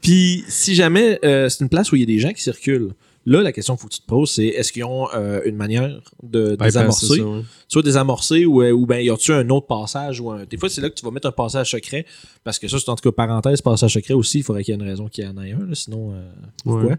Puis 0.00 0.44
si 0.48 0.74
jamais 0.74 1.18
euh, 1.24 1.48
c'est 1.48 1.62
une 1.62 1.68
place 1.68 1.92
où 1.92 1.96
il 1.96 2.00
y 2.00 2.04
a 2.04 2.06
des 2.06 2.18
gens 2.18 2.32
qui 2.32 2.42
circulent, 2.42 2.92
là, 3.26 3.42
la 3.42 3.52
question 3.52 3.74
qu'il 3.74 3.82
faut 3.82 3.88
que 3.88 3.94
tu 3.94 4.00
te 4.00 4.06
poses, 4.06 4.30
c'est 4.30 4.46
est-ce 4.46 4.72
qu'ils 4.72 4.84
ont 4.84 5.08
euh, 5.14 5.40
une 5.44 5.56
manière 5.56 6.00
de 6.22 6.56
désamorcer, 6.56 7.22
soit 7.68 7.82
désamorcer 7.82 8.46
ou, 8.46 8.62
euh, 8.62 8.70
ou 8.70 8.86
ben 8.86 8.98
y 9.00 9.10
a-tu 9.10 9.32
un 9.32 9.48
autre 9.50 9.66
passage 9.66 10.20
ou 10.20 10.30
un... 10.30 10.44
Des 10.44 10.56
fois, 10.56 10.68
c'est 10.68 10.80
là 10.80 10.90
que 10.90 10.94
tu 10.94 11.04
vas 11.04 11.10
mettre 11.10 11.28
un 11.28 11.32
passage 11.32 11.70
secret, 11.70 12.06
parce 12.44 12.58
que 12.58 12.68
ça, 12.68 12.78
c'est 12.78 12.88
en 12.88 12.96
tout 12.96 13.10
cas 13.10 13.14
parenthèse, 13.14 13.60
passage 13.60 13.94
secret 13.94 14.14
aussi, 14.14 14.38
il 14.38 14.42
faudrait 14.42 14.64
qu'il 14.64 14.74
y 14.74 14.78
ait 14.78 14.80
une 14.80 14.88
raison 14.88 15.08
qu'il 15.08 15.24
y 15.24 15.26
en 15.26 15.36
ait 15.42 15.52
un, 15.52 15.66
là, 15.66 15.74
sinon, 15.74 16.12
euh, 16.14 16.30
pourquoi? 16.64 16.90
Ouais. 16.90 16.96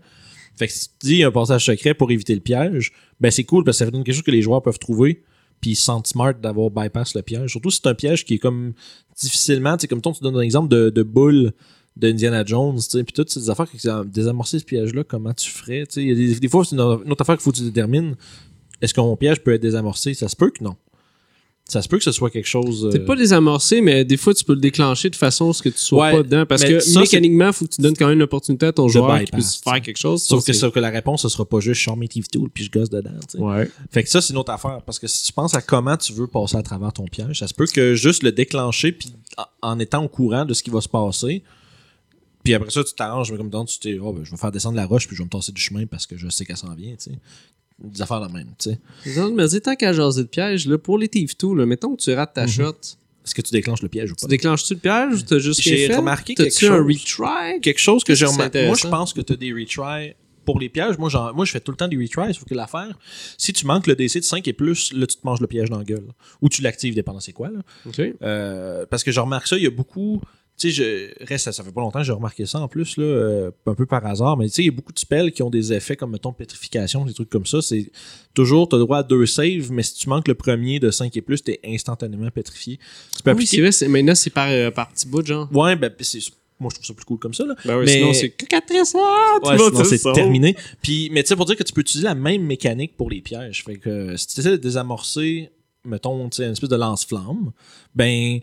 Fait 0.55 0.67
que 0.67 0.73
si 0.73 0.89
tu 0.99 1.07
dis 1.07 1.23
un 1.23 1.31
passage 1.31 1.65
secret 1.65 1.93
pour 1.93 2.11
éviter 2.11 2.35
le 2.35 2.41
piège, 2.41 2.91
ben 3.19 3.31
c'est 3.31 3.45
cool 3.45 3.63
parce 3.63 3.79
que 3.79 3.85
ça 3.85 3.91
donne 3.91 4.03
quelque 4.03 4.15
chose 4.15 4.23
que 4.23 4.31
les 4.31 4.41
joueurs 4.41 4.61
peuvent 4.61 4.79
trouver 4.79 5.23
puis 5.61 5.71
ils 5.71 5.75
se 5.75 5.83
sentent 5.83 6.07
smart 6.07 6.33
d'avoir 6.33 6.71
bypass 6.71 7.13
le 7.15 7.21
piège. 7.21 7.51
Surtout 7.51 7.69
si 7.69 7.79
c'est 7.81 7.89
un 7.89 7.93
piège 7.93 8.25
qui 8.25 8.33
est 8.33 8.39
comme 8.39 8.73
difficilement, 9.15 9.77
tu 9.77 9.81
sais, 9.81 9.87
comme 9.87 10.01
toi, 10.01 10.11
tu 10.11 10.23
donnes 10.23 10.35
un 10.35 10.41
exemple 10.41 10.69
de, 10.69 10.89
de 10.89 11.03
boule 11.03 11.53
d'Indiana 11.97 12.43
Jones, 12.45 12.75
tu 12.77 12.81
sais, 12.81 13.03
puis 13.03 13.13
toutes 13.13 13.29
ces 13.29 13.49
affaires 13.49 13.69
qui 13.69 13.77
désamorcer 14.05 14.59
ce 14.59 14.65
piège-là, 14.65 15.03
comment 15.03 15.33
tu 15.33 15.49
ferais, 15.49 15.85
tu 15.87 15.95
sais, 15.95 16.01
il 16.03 16.07
y 16.09 16.11
a 16.11 16.15
des, 16.15 16.39
des 16.39 16.47
fois, 16.47 16.63
c'est 16.63 16.75
une, 16.75 16.81
une 17.05 17.11
autre 17.11 17.21
affaire 17.21 17.35
qu'il 17.35 17.43
faut 17.43 17.51
que 17.51 17.57
tu 17.57 17.63
détermines. 17.63 18.15
Est-ce 18.81 18.93
que 18.93 19.01
mon 19.01 19.15
piège 19.15 19.41
peut 19.41 19.53
être 19.53 19.61
désamorcé? 19.61 20.13
Ça 20.13 20.27
se 20.27 20.35
peut 20.35 20.49
que 20.49 20.63
non. 20.63 20.75
Ça 21.69 21.81
se 21.81 21.87
peut 21.87 21.97
que 21.99 22.03
ce 22.03 22.11
soit 22.11 22.29
quelque 22.29 22.47
chose... 22.47 22.89
Euh, 22.93 23.05
pas 23.05 23.15
désamorcé, 23.15 23.79
mais 23.79 24.03
des 24.03 24.17
fois, 24.17 24.33
tu 24.33 24.43
peux 24.43 24.55
le 24.55 24.59
déclencher 24.59 25.09
de 25.09 25.15
façon 25.15 25.51
à 25.51 25.53
ce 25.53 25.61
que 25.61 25.69
tu 25.69 25.77
sois 25.77 26.05
Ouais, 26.07 26.11
pas 26.11 26.23
dedans. 26.23 26.45
Parce 26.45 26.63
que 26.65 26.79
ça, 26.81 26.99
mécaniquement, 26.99 27.47
il 27.47 27.53
faut 27.53 27.65
que 27.65 27.75
tu 27.75 27.81
donnes 27.81 27.95
quand 27.95 28.07
même 28.07 28.19
l'opportunité 28.19 28.65
à 28.65 28.73
ton 28.73 28.87
joueur 28.89 29.19
qui 29.23 29.31
puisse 29.31 29.57
faire 29.57 29.79
quelque 29.79 29.97
chose. 29.99 30.23
Sauf 30.23 30.43
que, 30.43 30.51
c'est- 30.51 30.59
sauf 30.59 30.73
que 30.73 30.79
la 30.79 30.89
réponse, 30.89 31.21
ce 31.21 31.29
sera 31.29 31.45
pas 31.45 31.59
juste 31.61 31.79
«je 31.81 31.85
sors 31.85 31.95
mes 31.95 32.07
Thief 32.09 32.27
Tool 32.29 32.49
puis 32.49 32.63
je 32.65 32.71
gosse 32.71 32.89
dedans», 32.89 33.11
tu 33.29 33.37
sais. 33.37 33.43
Ouais. 33.43 33.69
Fait 33.91 34.03
que 34.03 34.09
ça, 34.09 34.19
c'est 34.19 34.33
une 34.33 34.39
autre 34.39 34.51
affaire. 34.51 34.81
Parce 34.85 34.99
que 34.99 35.07
si 35.07 35.23
tu 35.23 35.31
penses 35.31 35.53
à 35.53 35.61
comment 35.61 35.95
tu 35.95 36.11
veux 36.11 36.27
passer 36.27 36.57
à 36.57 36.63
travers 36.63 36.91
ton 36.91 37.05
piège, 37.05 37.39
ça 37.39 37.47
se 37.47 37.53
peut 37.53 37.67
que 37.67 37.93
juste 37.95 38.23
le 38.23 38.31
déclencher 38.33 38.91
puis 38.91 39.13
en 39.61 39.79
étant 39.79 40.03
au 40.03 40.09
courant 40.09 40.43
de 40.43 40.53
ce 40.53 40.63
qui 40.63 40.71
va 40.71 40.81
se 40.81 40.89
passer, 40.89 41.43
puis 42.43 42.53
après 42.53 42.69
ça, 42.71 42.83
tu 42.83 42.93
t'arranges, 42.93 43.31
mais 43.31 43.37
comme 43.37 43.49
dans 43.49 43.65
tu 43.65 43.79
t'es, 43.79 43.97
oh, 43.99 44.13
ben, 44.13 44.23
je 44.23 44.31
vais 44.31 44.37
faire 44.37 44.51
descendre 44.51 44.75
la 44.75 44.85
roche 44.85 45.07
puis 45.07 45.15
je 45.15 45.21
vais 45.21 45.25
me 45.25 45.29
tasser 45.29 45.51
du 45.51 45.61
chemin 45.61 45.85
parce 45.85 46.05
que 46.07 46.17
je 46.17 46.27
sais 46.29 46.45
qu'elle 46.45 46.57
s'en 46.57 46.73
vient, 46.75 46.91
tu 46.95 47.11
sais. 47.11 47.17
Des 47.83 48.01
affaires 48.01 48.21
de 48.27 48.31
même, 48.31 48.47
tu 48.59 48.69
sais. 48.71 48.79
Me 49.31 49.47
dire, 49.47 49.61
tant 49.61 49.75
qu'à 49.75 49.91
jaser 49.91 50.21
de 50.23 50.27
piège, 50.27 50.67
là, 50.67 50.77
pour 50.77 50.97
les 50.99 51.07
Tools, 51.09 51.57
là, 51.57 51.65
mettons 51.65 51.95
que 51.95 52.01
tu 52.01 52.13
rates 52.13 52.33
ta 52.35 52.45
shot, 52.45 52.75
Est-ce 53.25 53.33
que 53.35 53.41
tu 53.41 53.51
déclenches 53.51 53.81
le 53.81 53.89
piège 53.89 54.11
ou 54.11 54.15
tu 54.15 54.21
pas? 54.25 54.27
déclenches-tu 54.29 54.73
le 54.75 54.79
piège 54.79 55.13
ou 55.13 55.21
t'as 55.23 55.39
juste 55.39 55.61
J'ai 55.61 55.93
remarqué 55.95 56.35
T'as-tu 56.35 56.49
quelque 56.51 56.65
un 56.73 56.77
chose? 56.77 56.87
retry? 56.87 57.61
Quelque 57.61 57.79
chose 57.79 58.03
que 58.03 58.13
j'ai 58.15 58.25
remarqué. 58.25 58.65
Moi, 58.65 58.75
je 58.75 58.85
intéressant. 58.85 58.89
pense 58.89 59.13
que 59.13 59.21
tu 59.21 59.33
as 59.33 59.35
des 59.35 59.51
retries 59.51 60.13
pour 60.45 60.59
les 60.59 60.69
pièges. 60.69 60.97
Moi, 60.99 61.09
j'en- 61.09 61.33
moi, 61.33 61.45
je 61.45 61.51
fais 61.51 61.59
tout 61.59 61.71
le 61.71 61.77
temps 61.77 61.87
des 61.87 61.97
retries. 61.97 62.33
Sauf 62.33 62.45
que 62.45 62.53
l'affaire, 62.55 62.97
si 63.37 63.51
tu 63.53 63.65
manques 63.67 63.85
le 63.87 63.95
DC 63.95 64.15
de 64.19 64.23
5 64.25 64.47
et 64.47 64.53
plus, 64.53 64.91
là, 64.93 65.05
tu 65.07 65.15
te 65.15 65.21
manges 65.25 65.39
le 65.41 65.47
piège 65.47 65.69
dans 65.69 65.77
la 65.79 65.83
gueule. 65.83 66.05
Ou 66.41 66.49
tu 66.49 66.61
l'actives, 66.63 66.93
dépendant 66.95 67.19
c'est 67.19 67.31
quoi. 67.33 67.49
Là. 67.49 67.59
OK. 67.87 67.99
Euh, 68.23 68.85
parce 68.89 69.03
que 69.03 69.11
je 69.11 69.19
remarque 69.19 69.47
ça, 69.47 69.57
il 69.57 69.63
y 69.63 69.67
a 69.67 69.71
beaucoup. 69.71 70.21
Tu 70.61 70.71
sais, 70.71 71.09
je 71.19 71.25
reste, 71.25 71.51
ça, 71.51 71.63
fait 71.63 71.71
pas 71.71 71.81
longtemps 71.81 71.99
que 71.99 72.05
j'ai 72.05 72.11
remarqué 72.11 72.45
ça 72.45 72.59
en 72.59 72.67
plus, 72.67 72.97
là, 72.97 73.03
euh, 73.03 73.51
un 73.65 73.73
peu 73.73 73.85
par 73.87 74.05
hasard, 74.05 74.37
mais 74.37 74.45
tu 74.47 74.53
sais, 74.53 74.61
il 74.61 74.65
y 74.65 74.69
a 74.69 74.71
beaucoup 74.71 74.93
de 74.93 74.99
spells 74.99 75.31
qui 75.31 75.41
ont 75.41 75.49
des 75.49 75.73
effets 75.73 75.95
comme, 75.95 76.11
mettons, 76.11 76.33
pétrification, 76.33 77.03
des 77.05 77.13
trucs 77.13 77.29
comme 77.29 77.45
ça. 77.47 77.61
C'est 77.61 77.91
toujours, 78.35 78.69
tu 78.69 78.75
as 78.75 78.79
droit 78.79 78.99
à 78.99 79.03
deux 79.03 79.25
saves, 79.25 79.71
mais 79.71 79.81
si 79.81 79.95
tu 79.95 80.09
manques 80.09 80.27
le 80.27 80.35
premier 80.35 80.79
de 80.79 80.91
5 80.91 81.17
et 81.17 81.21
plus, 81.21 81.41
tu 81.43 81.51
es 81.51 81.59
instantanément 81.65 82.29
pétrifié. 82.29 82.77
Tu 83.15 83.23
peux 83.23 83.31
Oui, 83.31 83.33
appliquer. 83.37 83.71
c'est 83.71 83.85
vrai, 83.85 83.91
maintenant, 83.91 84.13
c'est 84.15 84.29
par, 84.29 84.49
euh, 84.49 84.69
par 84.69 84.89
petits 84.91 85.07
bouts, 85.07 85.25
genre. 85.25 85.49
ouais, 85.51 85.75
ben, 85.75 85.91
c'est, 86.01 86.19
moi, 86.59 86.69
je 86.69 86.75
trouve 86.75 86.85
ça 86.85 86.93
plus 86.93 87.05
cool 87.05 87.17
comme 87.17 87.33
ça. 87.33 87.43
Là. 87.43 87.55
Ben 87.65 87.77
oui, 87.79 87.85
Mais- 87.85 87.93
sinon, 87.93 88.13
c'est 88.13 88.29
cocatrice, 88.29 88.95
ah, 88.95 89.39
tu 89.43 89.49
Ouais, 89.49 89.83
c'est 89.85 90.13
terminé. 90.13 90.55
Puis, 90.83 91.09
mais 91.11 91.23
tu 91.23 91.29
sais, 91.29 91.35
pour 91.35 91.45
dire 91.45 91.55
que 91.55 91.63
tu 91.63 91.73
peux 91.73 91.81
utiliser 91.81 92.07
la 92.07 92.13
même 92.13 92.43
mécanique 92.43 92.95
pour 92.95 93.09
les 93.09 93.21
pièges. 93.21 93.63
Fait 93.65 93.77
que 93.77 93.89
euh, 93.89 94.17
si 94.17 94.27
tu 94.27 94.39
essaies 94.41 94.51
de 94.51 94.57
désamorcer, 94.57 95.49
mettons, 95.83 96.29
une 96.37 96.43
espèce 96.51 96.69
de 96.69 96.75
lance-flamme, 96.75 97.51
ben, 97.95 98.39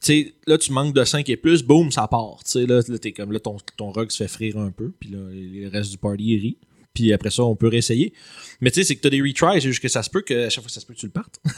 sais, 0.00 0.34
là, 0.46 0.58
tu 0.58 0.72
manques 0.72 0.94
de 0.94 1.04
5 1.04 1.28
et 1.28 1.36
plus, 1.36 1.62
boum, 1.62 1.90
ça 1.90 2.06
part. 2.08 2.38
Tu 2.44 2.52
sais, 2.52 2.66
là, 2.66 2.80
là, 2.86 2.98
t'es 2.98 3.12
comme, 3.12 3.32
là, 3.32 3.40
ton, 3.40 3.56
ton 3.76 3.90
rogue 3.90 4.10
se 4.10 4.22
fait 4.22 4.28
frire 4.28 4.58
un 4.58 4.70
peu, 4.70 4.92
puis 4.98 5.10
là, 5.10 5.18
le 5.30 5.68
reste 5.68 5.90
du 5.90 5.98
party 5.98 6.24
il 6.24 6.40
rit. 6.40 6.58
Puis 6.94 7.12
après 7.12 7.30
ça, 7.30 7.44
on 7.44 7.54
peut 7.54 7.68
réessayer. 7.68 8.12
Mais 8.60 8.70
tu 8.70 8.80
sais, 8.80 8.84
c'est 8.84 8.96
que 8.96 9.00
t'as 9.00 9.10
des 9.10 9.20
retries, 9.20 9.60
c'est 9.60 9.68
juste 9.68 9.82
que 9.82 9.88
ça 9.88 10.02
se 10.02 10.10
peut 10.10 10.22
que, 10.22 10.46
à 10.46 10.50
chaque 10.50 10.64
fois, 10.64 10.70
ça 10.70 10.80
se 10.80 10.86
peut 10.86 10.94
que 10.94 10.98
tu 10.98 11.06
le 11.06 11.12
partes. 11.12 11.40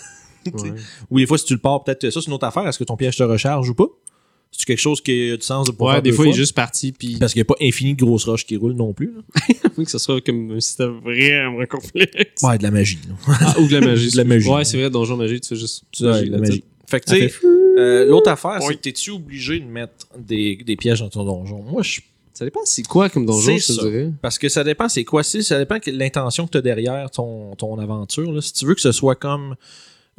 Ouais. 0.47 0.73
Ou 1.11 1.19
des 1.19 1.27
fois, 1.27 1.37
si 1.37 1.45
tu 1.45 1.53
le 1.53 1.59
pars, 1.61 1.85
peut-être, 1.85 2.09
ça, 2.09 2.19
c'est 2.19 2.27
une 2.29 2.33
autre 2.33 2.47
affaire. 2.47 2.67
Est-ce 2.67 2.79
que 2.79 2.85
ton 2.85 2.97
piège 2.97 3.15
te 3.15 3.23
recharge 3.23 3.69
ou 3.69 3.75
pas? 3.75 3.85
C'est 4.51 4.65
quelque 4.65 4.79
chose 4.79 5.03
qui 5.03 5.33
a 5.33 5.37
du 5.37 5.43
sens 5.45 5.67
de 5.67 5.73
pouvoir 5.73 5.91
Ouais, 5.91 5.95
faire 5.97 6.03
des 6.03 6.11
deux 6.11 6.17
fois, 6.17 6.27
il 6.27 6.31
est 6.31 6.33
juste 6.33 6.55
parti, 6.55 6.93
puis 6.93 7.17
Parce 7.19 7.35
qu'il 7.35 7.41
n'y 7.41 7.43
a 7.43 7.45
pas 7.45 7.57
infini 7.61 7.95
de 7.95 8.03
grosses 8.03 8.25
roches 8.25 8.47
qui 8.47 8.57
roulent 8.57 8.73
non 8.73 8.95
plus. 8.95 9.13
oui, 9.77 9.85
que 9.85 9.91
ce 9.91 9.99
soit 9.99 10.21
comme 10.25 10.51
un 10.53 10.61
système 10.61 10.99
vraiment 11.01 11.65
complexe. 11.67 12.43
Ouais, 12.43 12.57
de 12.57 12.63
la 12.63 12.71
magie. 12.71 12.99
Ah, 13.29 13.55
ou 13.61 13.69
de 13.69 13.75
la 13.75 13.81
magie. 13.87 14.11
De 14.13 14.17
la 14.17 14.25
magie. 14.25 14.49
Ouais, 14.49 14.65
c'est 14.65 14.79
vrai, 14.79 14.89
donjon 14.89 15.17
magie, 15.17 15.41
tu 15.41 15.49
fais 15.49 15.57
juste. 15.57 15.85
Ouais, 16.01 16.25
de 16.25 16.31
la 16.31 16.39
magie. 16.39 16.65
Fait 16.87 17.01
que, 17.01 17.11
tu 17.11 17.29
sais, 17.29 17.35
euh, 17.79 18.07
l'autre 18.07 18.31
affaire, 18.31 18.59
c'est 18.61 18.69
Oui. 18.69 18.77
que 18.77 18.81
t'es-tu 18.83 19.11
obligé 19.11 19.59
de 19.61 19.65
mettre 19.67 20.07
des, 20.19 20.57
des 20.57 20.77
pièges 20.77 21.01
dans 21.01 21.09
ton 21.09 21.25
donjon? 21.25 21.63
Moi, 21.63 21.83
je. 21.83 22.01
Ça 22.33 22.45
dépend 22.47 22.61
c'est 22.65 22.87
quoi 22.87 23.11
comme 23.11 23.27
donjon, 23.27 23.43
C'est 23.43 23.59
je 23.59 23.67
te 23.67 23.73
ça. 23.73 23.83
dirais. 23.83 24.11
Parce 24.23 24.39
que 24.39 24.49
ça 24.49 24.65
dépend, 24.65 24.89
c'est 24.89 25.05
quoi? 25.05 25.23
Si, 25.23 25.43
ça 25.45 25.59
dépend 25.59 25.77
de 25.77 25.91
l'intention 25.93 26.47
que 26.47 26.53
t'as 26.53 26.63
derrière 26.63 27.11
ton, 27.11 27.55
ton 27.57 27.79
aventure. 27.79 28.33
Là. 28.33 28.41
Si 28.41 28.53
tu 28.55 28.65
veux 28.67 28.75
que 28.75 28.81
ce 28.81 28.93
soit 28.93 29.15
comme. 29.15 29.57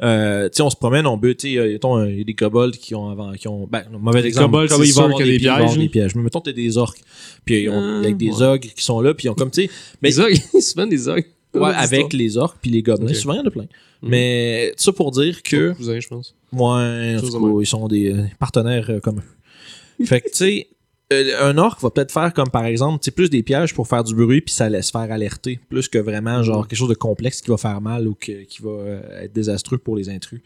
Euh, 0.02 0.48
tu 0.48 0.56
sais, 0.56 0.62
on 0.62 0.70
se 0.70 0.76
promène, 0.76 1.06
on 1.06 1.16
bute, 1.16 1.38
tu 1.38 1.52
sais, 1.52 1.58
euh, 1.58 1.72
mettons, 1.72 2.04
il 2.04 2.18
y 2.18 2.20
a 2.22 2.24
des 2.24 2.34
kobolds 2.34 2.72
qui 2.76 2.94
ont 2.96 3.10
avant, 3.10 3.32
qui 3.34 3.46
ont, 3.46 3.68
ben, 3.70 3.84
mauvais 4.00 4.20
Les 4.22 4.28
exemple. 4.28 4.46
kobolds, 4.46 4.68
Kobolds, 4.68 4.84
c'est 4.84 4.90
ils 4.90 4.94
vont 4.94 5.04
avoir 5.04 5.18
des 5.18 5.24
pièges, 5.24 5.42
ils 5.42 5.46
vont 5.46 5.52
avoir 5.54 5.68
pièges. 5.74 5.78
des 5.84 5.88
pièges. 5.88 6.14
Mais 6.16 6.22
mettons, 6.22 6.40
t'as 6.40 6.52
des 6.52 6.76
orques. 6.76 7.00
Puis, 7.44 7.62
ils 7.62 7.68
ont- 7.68 7.80
Ah, 7.80 7.98
avec 7.98 8.16
des 8.16 8.30
ouais. 8.30 8.42
ogres 8.42 8.68
qui 8.74 8.82
sont 8.84 9.00
là, 9.00 9.14
puis 9.14 9.26
ils 9.26 9.30
ont 9.30 9.34
comme, 9.34 9.50
tu 9.52 9.62
sais, 9.64 9.70
mais 10.00 10.08
Les 10.08 10.18
ogres, 10.20 10.36
souvent 10.60 10.86
des 10.86 11.08
ogres. 11.08 11.26
Ouais, 11.54 11.72
avec 11.74 12.12
les 12.12 12.36
orques 12.36 12.58
puis 12.60 12.70
les 12.70 12.82
gobelins. 12.82 13.14
Souvent, 13.14 13.34
il 13.34 13.38
y 13.38 13.40
en 13.40 13.46
a 13.46 13.50
plein. 13.50 13.62
Mhm. 14.02 14.08
Mais, 14.10 14.72
ça 14.76 14.92
pour 14.92 15.10
dire 15.10 15.42
que. 15.42 15.72
Cousin, 15.72 16.00
je 16.00 16.08
pense. 16.08 16.34
Ouais, 16.52 17.16
en 17.16 17.20
tout 17.20 17.30
cas, 17.30 17.60
ils 17.60 17.66
sont 17.66 17.88
des 17.88 18.12
euh, 18.12 18.24
partenaires 18.38 18.90
euh, 18.90 19.00
communs. 19.00 19.22
fait 20.04 20.20
que, 20.20 20.28
tu 20.30 20.36
sais, 20.36 20.68
euh, 21.12 21.48
un 21.50 21.58
orc 21.58 21.78
va 21.80 21.90
peut-être 21.90 22.10
faire 22.12 22.32
comme 22.32 22.48
par 22.50 22.64
exemple, 22.64 23.00
tu 23.00 23.06
sais, 23.06 23.10
plus 23.10 23.30
des 23.30 23.42
pièges 23.42 23.74
pour 23.74 23.86
faire 23.86 24.02
du 24.04 24.14
bruit 24.14 24.40
puis 24.40 24.54
ça 24.54 24.68
laisse 24.68 24.90
faire 24.90 25.10
alerter, 25.12 25.60
plus 25.68 25.88
que 25.88 25.98
vraiment 25.98 26.42
genre 26.42 26.66
quelque 26.66 26.78
chose 26.78 26.88
de 26.88 26.94
complexe 26.94 27.40
qui 27.42 27.50
va 27.50 27.56
faire 27.58 27.80
mal 27.80 28.08
ou 28.08 28.14
que- 28.14 28.42
qui 28.44 28.62
va 28.62 28.70
euh, 28.70 29.22
être 29.24 29.32
désastreux 29.32 29.78
pour 29.78 29.96
les 29.96 30.08
intrus. 30.08 30.40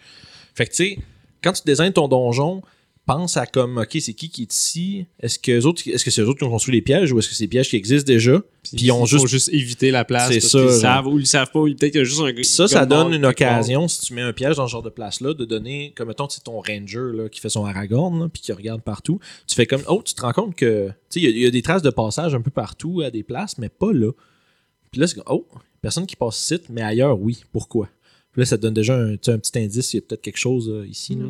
Fait 0.54 0.66
que, 0.66 0.70
tu 0.70 0.76
sais, 0.76 0.98
quand 1.42 1.52
tu 1.52 1.62
désignes 1.64 1.92
ton 1.92 2.08
donjon, 2.08 2.62
pense 3.06 3.36
à 3.36 3.46
comme, 3.46 3.78
OK, 3.78 3.96
c'est 4.00 4.12
qui 4.14 4.28
qui 4.28 4.42
est 4.42 4.52
ici? 4.52 5.06
Est-ce 5.20 5.38
que, 5.38 5.64
autres, 5.64 5.82
est-ce 5.88 6.04
que 6.04 6.10
c'est 6.10 6.20
eux 6.22 6.28
autres 6.28 6.38
qui 6.40 6.44
ont 6.44 6.50
construit 6.50 6.74
les 6.74 6.82
pièges 6.82 7.12
ou 7.12 7.18
est-ce 7.18 7.28
que 7.28 7.34
c'est 7.34 7.44
des 7.44 7.48
pièges 7.48 7.70
qui 7.70 7.76
existent 7.76 8.06
déjà? 8.06 8.42
Puis 8.62 8.72
ils 8.84 8.90
ont 8.90 9.00
faut 9.06 9.06
juste. 9.06 9.28
juste 9.28 9.48
éviter 9.52 9.90
la 9.90 10.04
place. 10.04 10.28
C'est 10.32 10.40
ça, 10.40 10.58
genre. 10.58 10.72
savent 10.72 11.06
ou 11.06 11.18
ils 11.18 11.26
savent 11.26 11.50
pas. 11.52 11.60
ou 11.60 11.66
Peut-être 11.66 11.92
qu'il 11.92 11.98
y 11.98 12.00
a 12.00 12.04
juste 12.04 12.20
un 12.20 12.32
Puis 12.34 12.44
ça, 12.44 12.66
ça 12.68 12.84
donne 12.84 13.12
une 13.14 13.24
occasion, 13.24 13.86
si 13.88 14.00
tu 14.00 14.12
mets 14.14 14.22
un 14.22 14.32
piège 14.32 14.56
dans 14.56 14.66
ce 14.66 14.72
genre 14.72 14.82
de 14.82 14.90
place-là, 14.90 15.34
de 15.34 15.44
donner, 15.44 15.92
comme 15.96 16.08
mettons, 16.08 16.28
c'est 16.28 16.42
ton 16.42 16.60
ranger 16.60 17.12
là, 17.14 17.28
qui 17.28 17.40
fait 17.40 17.48
son 17.48 17.64
Aragorn, 17.64 18.18
là, 18.20 18.28
puis 18.28 18.42
qui 18.42 18.52
regarde 18.52 18.82
partout. 18.82 19.20
Tu 19.46 19.54
fais 19.54 19.66
comme, 19.66 19.82
oh, 19.88 20.02
tu 20.04 20.14
te 20.14 20.20
rends 20.22 20.32
compte 20.32 20.54
que, 20.56 20.88
tu 20.88 20.94
sais, 21.08 21.20
il 21.20 21.24
y 21.24 21.26
a- 21.26 21.30
il 21.30 21.38
y, 21.42 21.46
a 21.46 21.50
des 21.50 21.62
traces 21.62 21.82
de 21.82 21.90
passage 21.90 22.34
un 22.34 22.40
peu 22.40 22.50
partout 22.50 23.02
à 23.02 23.10
des 23.10 23.22
places, 23.22 23.56
mais 23.58 23.68
pas 23.68 23.92
là. 23.92 24.10
Puis 24.90 25.00
là, 25.00 25.06
c'est 25.06 25.14
comme, 25.14 25.24
oh, 25.28 25.46
personne 25.80 26.06
qui 26.06 26.16
passe 26.16 26.40
ici, 26.42 26.58
mais 26.70 26.82
ailleurs, 26.82 27.20
oui. 27.20 27.44
Pourquoi? 27.52 27.88
Puis 28.32 28.40
là, 28.42 28.46
ça 28.46 28.56
te 28.56 28.62
donne 28.62 28.74
déjà 28.74 28.96
un, 28.96 29.12
un 29.12 29.16
petit 29.38 29.58
indice, 29.58 29.92
il 29.94 29.96
y 29.96 29.98
a 29.98 30.02
peut-être 30.02 30.22
quelque 30.22 30.36
chose 30.38 30.68
euh, 30.68 30.86
ici. 30.86 31.14
là. 31.14 31.26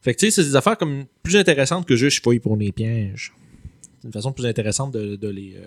Fait 0.00 0.14
que, 0.14 0.20
tu 0.20 0.26
sais, 0.26 0.30
c'est 0.42 0.48
des 0.48 0.56
affaires 0.56 0.78
comme 0.78 1.04
plus 1.22 1.36
intéressantes 1.36 1.86
que 1.86 1.96
juste 1.96 2.16
je 2.18 2.22
fouille 2.22 2.40
pour 2.40 2.56
les 2.56 2.72
pièges. 2.72 3.32
C'est 4.00 4.06
une 4.06 4.12
façon 4.12 4.32
plus 4.32 4.46
intéressante 4.46 4.92
de, 4.92 5.16
de 5.16 5.28
les, 5.28 5.56
euh, 5.56 5.66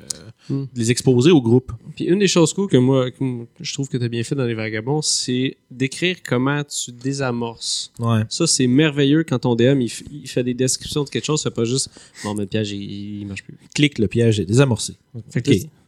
Mm. 0.49 0.63
de 0.73 0.79
les 0.79 0.91
exposer 0.91 1.31
au 1.31 1.41
groupe. 1.41 1.71
Puis 1.95 2.05
une 2.05 2.19
des 2.19 2.27
choses 2.27 2.53
cool 2.53 2.67
que 2.67 2.77
moi, 2.77 3.11
que 3.11 3.23
je 3.59 3.73
trouve 3.73 3.87
que 3.87 3.97
tu 3.97 4.03
as 4.03 4.09
bien 4.09 4.23
fait 4.23 4.35
dans 4.35 4.45
les 4.45 4.53
vagabonds, 4.53 5.01
c'est 5.01 5.57
d'écrire 5.69 6.17
comment 6.27 6.63
tu 6.63 6.91
désamorces. 6.91 7.91
Ouais. 7.99 8.21
Ça, 8.29 8.47
c'est 8.47 8.67
merveilleux 8.67 9.23
quand 9.23 9.39
ton 9.39 9.55
DM 9.55 9.81
il, 9.81 9.89
fait 10.27 10.43
des 10.43 10.53
descriptions 10.53 11.03
de 11.03 11.09
quelque 11.09 11.25
chose, 11.25 11.41
c'est 11.43 11.53
pas 11.53 11.65
juste 11.65 11.89
bon, 12.23 12.33
mais 12.33 12.41
le 12.41 12.47
piège 12.47 12.71
il, 12.71 13.21
il 13.21 13.27
marche 13.27 13.43
plus. 13.43 13.55
Clique, 13.75 13.99
le 13.99 14.07
piège 14.07 14.39
est 14.39 14.45
désamorcé. 14.45 14.95
Fait 15.29 15.41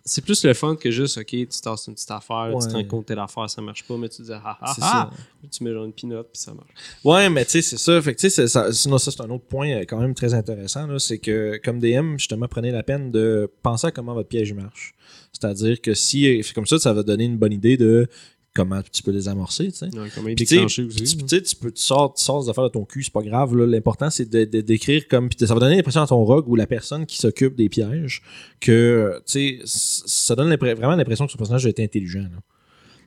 c'est 0.05 0.23
plus 0.23 0.43
le 0.43 0.53
fun 0.53 0.75
que 0.75 0.91
juste, 0.91 1.17
ok, 1.17 1.25
tu 1.27 1.47
tasses 1.47 1.87
une 1.87 1.93
petite 1.93 2.11
affaire, 2.11 2.49
tu 2.61 2.67
te 2.67 2.73
rends 2.73 2.83
compte 2.83 3.05
telle 3.05 3.19
affaire, 3.19 3.49
ça 3.49 3.61
marche 3.61 3.83
pas, 3.83 3.95
mais 3.97 4.09
tu 4.09 4.21
dis 4.21 4.31
ah 4.33 4.41
ah 4.61 4.73
ah. 4.81 5.09
Puis 5.39 5.49
tu 5.49 5.63
mets 5.63 5.71
genre 5.71 5.85
une 5.85 5.93
pinotte, 5.93 6.27
puis 6.33 6.41
ça 6.41 6.53
marche. 6.53 6.69
Ouais, 7.03 7.29
mais 7.29 7.45
tu 7.45 7.51
sais, 7.51 7.61
c'est 7.61 7.77
ça. 7.77 8.01
Fait 8.01 8.13
que 8.13 8.19
tu 8.19 8.29
sais, 8.29 8.47
ça- 8.47 8.71
sinon, 8.73 8.97
ça, 8.97 9.11
c'est 9.11 9.21
un 9.21 9.29
autre 9.29 9.45
point 9.45 9.69
euh, 9.71 9.79
quand 9.81 9.99
même 9.99 10.13
très 10.13 10.33
intéressant. 10.33 10.87
C'est 10.99 11.19
que, 11.19 11.59
comme 11.63 11.79
DM, 11.79 12.17
justement, 12.17 12.47
prenez 12.47 12.71
la 12.71 12.83
peine 12.83 13.11
de 13.11 13.49
penser 13.61 13.87
à 13.87 13.91
comment 13.91 14.13
votre 14.13 14.29
piège 14.29 14.53
marche. 14.53 14.93
C'est-à-dire 15.31 15.79
que 15.81 15.93
si 15.93 16.41
comme 16.53 16.65
ça, 16.67 16.79
ça 16.79 16.93
va 16.93 17.03
donner 17.03 17.23
une 17.25 17.37
bonne 17.37 17.53
idée 17.53 17.77
de 17.77 18.07
comment 18.55 18.81
tu 18.91 19.01
peux 19.03 19.11
les 19.11 19.27
amorcer, 19.27 19.71
tu 19.71 19.77
sais. 19.79 19.85
Ouais, 19.85 20.09
comment 20.13 20.29
il 20.29 20.35
Puis, 20.35 20.45
déclencher 20.45 20.83
puis 20.85 21.01
aussi. 21.03 21.17
tu 21.17 21.23
tu 21.23 21.29
sais, 21.35 21.41
tu 21.41 21.55
peux, 21.55 21.71
tu 21.71 21.81
sors, 21.81 22.13
tu 22.13 22.23
sors 22.23 22.43
des 22.43 22.49
affaires 22.49 22.65
de 22.65 22.69
ton 22.69 22.85
cul, 22.85 23.03
c'est 23.03 23.13
pas 23.13 23.21
grave. 23.23 23.55
là. 23.55 23.65
L'important, 23.65 24.09
c'est 24.09 24.29
de, 24.29 24.45
de- 24.45 24.61
d'écrire 24.61 25.07
comme. 25.07 25.29
Puis 25.29 25.45
ça 25.47 25.53
va 25.53 25.59
donner 25.59 25.75
l'impression 25.75 26.01
à 26.01 26.07
ton 26.07 26.23
rogue 26.23 26.47
ou 26.47 26.55
la 26.55 26.67
personne 26.67 27.05
qui 27.05 27.17
s'occupe 27.17 27.55
des 27.55 27.69
pièges 27.69 28.21
que, 28.59 29.21
tu 29.25 29.31
sais, 29.31 29.59
ça 29.65 30.35
donne 30.35 30.55
vraiment 30.55 30.95
l'impression 30.95 31.25
que 31.25 31.31
ce 31.31 31.37
personnage 31.37 31.65
a 31.65 31.69
été 31.69 31.83
intelligent. 31.83 32.21
là. 32.21 32.39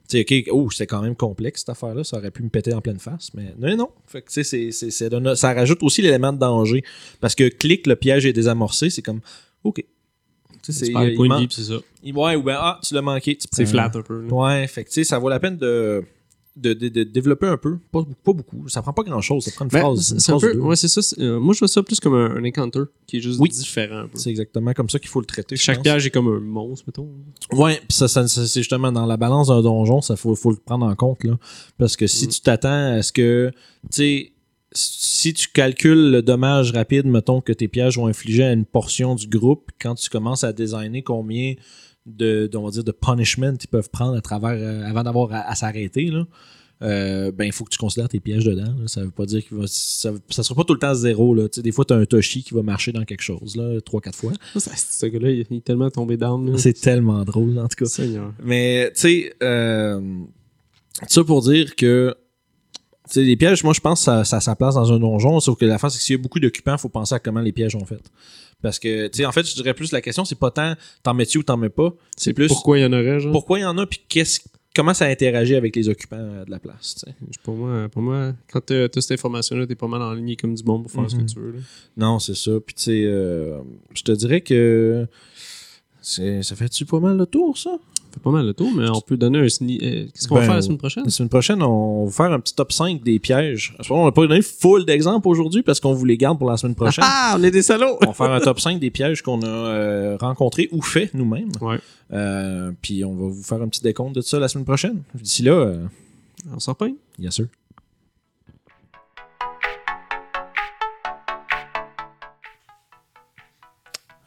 Tu 0.08 0.18
sais, 0.18 0.44
ok, 0.44 0.48
oh, 0.52 0.70
c'était 0.70 0.86
quand 0.86 1.02
même 1.02 1.16
complexe 1.16 1.60
cette 1.60 1.70
affaire-là, 1.70 2.04
ça 2.04 2.18
aurait 2.18 2.30
pu 2.30 2.42
me 2.44 2.48
péter 2.48 2.72
en 2.72 2.80
pleine 2.80 3.00
face, 3.00 3.30
mais 3.34 3.54
non, 3.58 3.76
non. 3.76 3.88
Fait 4.06 4.22
que, 4.22 4.28
tu 4.28 4.34
sais, 4.34 4.44
c'est, 4.44 4.70
c'est, 4.70 4.90
c'est 4.92 5.08
donne- 5.10 5.34
ça 5.34 5.52
rajoute 5.52 5.82
aussi 5.82 6.00
l'élément 6.00 6.32
de 6.32 6.38
danger. 6.38 6.84
Parce 7.20 7.34
que 7.34 7.48
clic, 7.48 7.88
le 7.88 7.96
piège 7.96 8.24
est 8.24 8.32
désamorcé, 8.32 8.88
c'est 8.90 9.02
comme, 9.02 9.20
ok. 9.64 9.84
Tu 10.66 10.73
sais, 10.73 10.87
C'est 10.87 10.92
pas 10.92 11.06
point 11.14 11.28
man- 11.28 11.46
c'est 11.50 11.62
ça. 11.62 11.75
il- 12.02 12.14
Ouais, 12.16 12.35
ou 12.37 12.42
ben, 12.42 12.56
ah, 12.58 12.80
tu 12.82 12.92
l'as 12.94 13.02
manqué. 13.02 13.38
C'est 13.52 13.66
flat 13.66 13.90
un 13.94 14.02
peu. 14.02 14.23
là. 14.23 14.32
Ouais, 14.35 14.66
fait 14.66 14.85
que 14.85 14.88
tu 14.88 14.94
sais, 14.94 15.04
ça 15.04 15.18
vaut 15.18 15.28
la 15.28 15.38
peine 15.40 15.56
de, 15.56 16.02
de, 16.56 16.73
de- 16.73 16.88
de 16.88 17.04
développer 17.04 17.46
un 17.46 17.56
peu. 17.58 17.76
Pas, 17.92 18.02
pas 18.02 18.32
beaucoup. 18.32 18.66
Ça 18.68 18.80
prend 18.82 18.92
pas 18.94 19.02
grand 19.02 19.20
chose. 19.20 19.44
Ça 19.44 19.50
prend 19.54 19.66
une 19.66 19.70
Ben, 19.70 19.80
phrase. 19.80 20.12
une 20.28 20.35
un 20.35 20.38
peu, 20.38 20.58
ouais, 20.58 20.75
c'est 20.76 20.88
ça. 20.88 21.00
euh, 21.18 21.38
moi, 21.38 21.52
je 21.54 21.58
vois 21.61 21.68
ça 21.68 21.82
plus 21.82 22.00
comme 22.00 22.14
un, 22.14 22.35
un 22.37 22.44
encounter 22.44 22.80
qui 23.06 23.18
est 23.18 23.20
juste 23.20 23.38
Oui. 23.40 23.50
différent. 23.50 24.06
C'est 24.14 24.30
exactement 24.30 24.73
comme 24.73 24.88
ça 24.88 24.99
qu'il 24.99 25.08
faut 25.11 25.20
le 25.20 25.26
traiter. 25.26 25.54
Chaque 25.56 25.82
piège 25.82 26.06
est 26.06 26.11
comme 26.11 26.28
un 26.28 26.40
monstre, 26.40 26.85
mettons. 26.88 27.08
Ouais, 27.52 27.80
ça, 27.90 28.08
ça- 28.08 28.26
ça, 28.26 28.46
c'est 28.46 28.61
justement 28.61 28.90
dans 28.90 29.04
la 29.06 29.16
balance 29.18 29.49
d'un 29.49 29.61
donjon, 29.62 30.00
ça 30.00 30.16
faut, 30.16 30.35
faut 30.35 30.50
le 30.50 30.56
prendre 30.56 30.87
en 30.87 30.94
compte 30.96 31.23
là, 31.25 31.38
parce 31.78 31.94
que 31.96 32.06
si 32.06 32.26
Mm. 32.26 32.30
tu 32.30 32.40
t'attends 32.40 32.92
à 32.96 33.02
ce 33.02 33.12
que, 33.12 33.50
tu 33.52 33.88
sais, 33.90 34.32
si 34.76 35.33
tu 35.33 35.49
calcules 35.49 36.11
le 36.11 36.23
dommage 36.23 36.73
rapide, 36.73 37.06
mettons 37.06 37.40
que 37.40 37.52
tes 37.52 37.66
pièges 37.68 37.97
vont 37.97 38.06
infliger 38.06 38.45
à 38.45 38.52
une 38.52 38.64
portion 38.66 39.14
du 39.14 39.26
groupe, 39.26 39.71
quand 39.80 39.95
tu 39.95 40.11
commences 40.11 40.45
à 40.45 40.52
designer 40.52 41.02
combien 41.02 41.54
de, 42.04 42.49
on 42.54 42.62
va 42.62 42.71
dire, 42.71 42.85
de 42.85 42.92
punishment 42.92 43.54
ils 43.61 43.68
peuvent 43.68 43.90
prendre 43.90 44.16
à 44.16 44.21
travers, 44.21 44.52
euh, 44.52 44.85
avant 44.85 45.02
d'avoir 45.02 45.33
à, 45.33 45.40
à 45.50 45.54
s'arrêter 45.56 46.06
là. 46.06 46.25
euh, 46.83 47.33
ben 47.33 47.45
il 47.47 47.52
faut 47.52 47.64
que 47.64 47.71
tu 47.71 47.78
considères 47.78 48.09
tes 48.09 48.21
pièges 48.21 48.45
dedans. 48.45 48.75
là. 48.78 48.87
Ça 48.87 49.02
veut 49.02 49.11
pas 49.11 49.26
dire 49.26 49.45
qu'il 49.45 49.56
va. 49.56 49.64
Ça, 49.66 50.12
ça 50.28 50.42
sera 50.42 50.54
pas 50.54 50.64
tout 50.64 50.75
le 50.75 50.78
temps 50.78 50.95
zéro. 50.95 51.35
Là. 51.35 51.49
Des 51.56 51.73
fois, 51.73 51.85
tu 51.85 51.95
as 51.95 51.97
un 51.97 52.04
Toshi 52.04 52.42
qui 52.45 52.54
va 52.54 52.62
marcher 52.62 52.92
dans 52.92 53.04
quelque 53.04 53.23
chose, 53.23 53.56
là, 53.56 53.80
trois, 53.80 54.00
quatre 54.00 54.18
fois. 54.18 54.33
Ça, 54.56 54.71
ce 54.76 55.06
gars-là, 55.06 55.30
il, 55.30 55.40
est 55.40 55.64
tellement 55.64 55.90
tombé 55.90 56.16
down. 56.16 56.56
C'est 56.59 56.78
tellement 56.78 57.25
drôle, 57.25 57.59
en 57.59 57.66
tout 57.66 57.76
cas. 57.76 57.87
Seigneur. 57.87 58.33
Mais, 58.45 58.92
tu 58.95 59.00
sais, 59.00 59.35
euh, 59.42 60.00
ça 61.09 61.25
pour 61.25 61.42
dire 61.42 61.75
que, 61.76 62.14
sais, 63.14 63.22
les 63.22 63.36
pièges, 63.36 63.62
moi, 63.64 63.72
je 63.72 63.80
pense 63.80 64.00
que 64.00 64.04
ça, 64.04 64.25
ça 64.25 64.36
a 64.38 64.40
sa 64.40 64.56
place 64.56 64.75
dans 64.75 64.92
un 64.92 64.98
donjon, 64.98 65.38
sauf 65.40 65.58
que 65.58 65.64
la 65.64 65.78
face, 65.78 65.92
c'est 65.94 65.98
que 65.98 66.04
s'il 66.04 66.16
y 66.16 66.18
a 66.18 66.22
beaucoup 66.22 66.40
d'occupants, 66.40 66.75
il 66.75 66.78
faut 66.78 66.88
penser 66.88 67.14
à 67.14 67.18
comment 67.18 67.40
les 67.40 67.52
pièges 67.52 67.75
ont 67.76 67.84
fait. 67.84 68.02
Parce 68.62 68.78
que, 68.78 69.08
tu 69.08 69.18
sais, 69.18 69.26
en 69.26 69.32
fait, 69.32 69.46
je 69.48 69.54
dirais 69.54 69.75
plus 69.75 69.92
la 69.92 70.00
question, 70.00 70.25
c'est 70.25 70.38
pas 70.38 70.50
tant 70.50 70.75
t'en 71.02 71.14
mets-tu 71.14 71.38
ou 71.38 71.42
t'en 71.42 71.56
mets 71.56 71.68
pas, 71.68 71.92
c'est 72.16 72.32
plus 72.32 72.48
Pourquoi 72.48 72.78
il 72.78 72.82
y 72.82 72.84
en 72.84 72.92
aurait, 72.92 73.20
genre? 73.20 73.32
pourquoi 73.32 73.58
il 73.58 73.62
y 73.62 73.66
en 73.66 73.76
a, 73.78 73.86
puis 73.86 74.00
qu'est-ce, 74.08 74.40
comment 74.75 74.94
ça 74.94 75.06
interagit 75.06 75.54
avec 75.54 75.76
les 75.76 75.88
occupants 75.88 76.16
euh, 76.18 76.44
de 76.44 76.50
la 76.50 76.58
place, 76.58 76.94
tu 76.96 77.10
sais. 77.10 77.16
Pour 77.42 77.54
moi, 77.54 77.88
pour 77.90 78.02
moi, 78.02 78.32
quand 78.50 78.60
t'as 78.64 78.84
as 78.86 79.00
cette 79.00 79.12
information-là, 79.12 79.66
t'es 79.66 79.75
pas 79.75 79.88
mal 79.88 80.00
en 80.02 80.12
ligne 80.14 80.36
comme 80.36 80.54
du 80.54 80.64
monde 80.64 80.82
pour 80.82 80.90
faire 80.90 81.08
ce 81.10 81.16
Mhm. 81.16 81.26
que 81.26 81.30
tu 81.32 81.38
veux. 81.38 81.52
là. 81.52 81.58
Non, 81.98 82.18
c'est 82.18 82.34
ça. 82.34 82.52
Puis, 82.64 82.75
tu 82.75 82.82
sais, 82.84 83.02
euh, 83.04 83.58
je 83.94 84.02
te 84.02 84.12
dirais 84.12 84.40
que 84.40 85.06
ça 86.00 86.56
fait-tu 86.56 86.84
pas 86.86 87.00
mal 87.00 87.16
le 87.16 87.26
tour, 87.26 87.56
ça? 87.58 87.78
Fait 88.16 88.23
pas 88.23 88.30
mal 88.30 88.46
le 88.46 88.54
tour, 88.54 88.70
mais 88.75 88.88
on 88.88 89.00
peut 89.02 89.18
donner 89.18 89.40
un 89.40 89.44
sni- 89.44 89.78
euh, 89.82 90.06
Qu'est-ce 90.06 90.26
qu'on 90.26 90.37
va 90.37 90.40
Ben, 90.40 90.46
faire 90.46 90.54
la 90.56 90.62
semaine 90.62 90.78
prochaine? 90.78 91.04
La 91.04 91.11
semaine 91.11 91.28
prochaine, 91.28 91.62
on 91.62 92.06
va 92.06 92.11
faire 92.11 92.32
un 92.32 92.40
petit 92.40 92.54
top 92.54 92.73
5 92.73 93.02
des 93.02 93.18
pièges. 93.18 93.75
À 93.78 93.82
ce 93.82 93.90
moment, 93.92 94.04
on 94.04 94.06
n'a 94.06 94.12
pas 94.12 94.26
donné 94.26 94.40
full 94.40 94.87
d'exemples 94.87 95.28
aujourd'hui 95.28 95.62
parce 95.62 95.80
qu'on 95.80 95.92
vous 95.92 96.06
les 96.06 96.16
garde 96.16 96.38
pour 96.38 96.49
la 96.50 96.56
semaine 96.56 96.75
prochaine. 96.75 97.04
Ah, 97.06 97.37
on 97.38 97.42
est 97.44 97.50
des 97.50 97.61
salauds 97.61 97.99
on 98.02 98.06
va 98.06 98.12
faire 98.14 98.30
un 98.32 98.40
top 98.40 98.58
5 98.58 98.80
des 98.80 98.90
pièges 98.90 99.20
qu'on 99.20 99.42
a 99.42 99.46
euh, 99.46 100.16
rencontrés 100.18 100.70
ou 100.73 100.80
fait 100.80 101.11
nous-mêmes. 101.12 101.50
Ouais. 101.61 101.76
Euh, 102.12 102.73
puis 102.80 103.04
on 103.04 103.14
va 103.14 103.26
vous 103.26 103.42
faire 103.42 103.61
un 103.61 103.68
petit 103.68 103.82
décompte 103.82 104.14
de 104.14 104.23
ça 104.23 104.38
la 104.38 104.49
semaine 104.49 104.64
prochaine. 104.64 105.02
D'ici 105.14 105.42
là, 105.42 105.52
euh, 105.52 105.85
On 106.54 106.58
s'en 106.58 106.75
bien 107.18 107.30
sûr. 107.30 107.46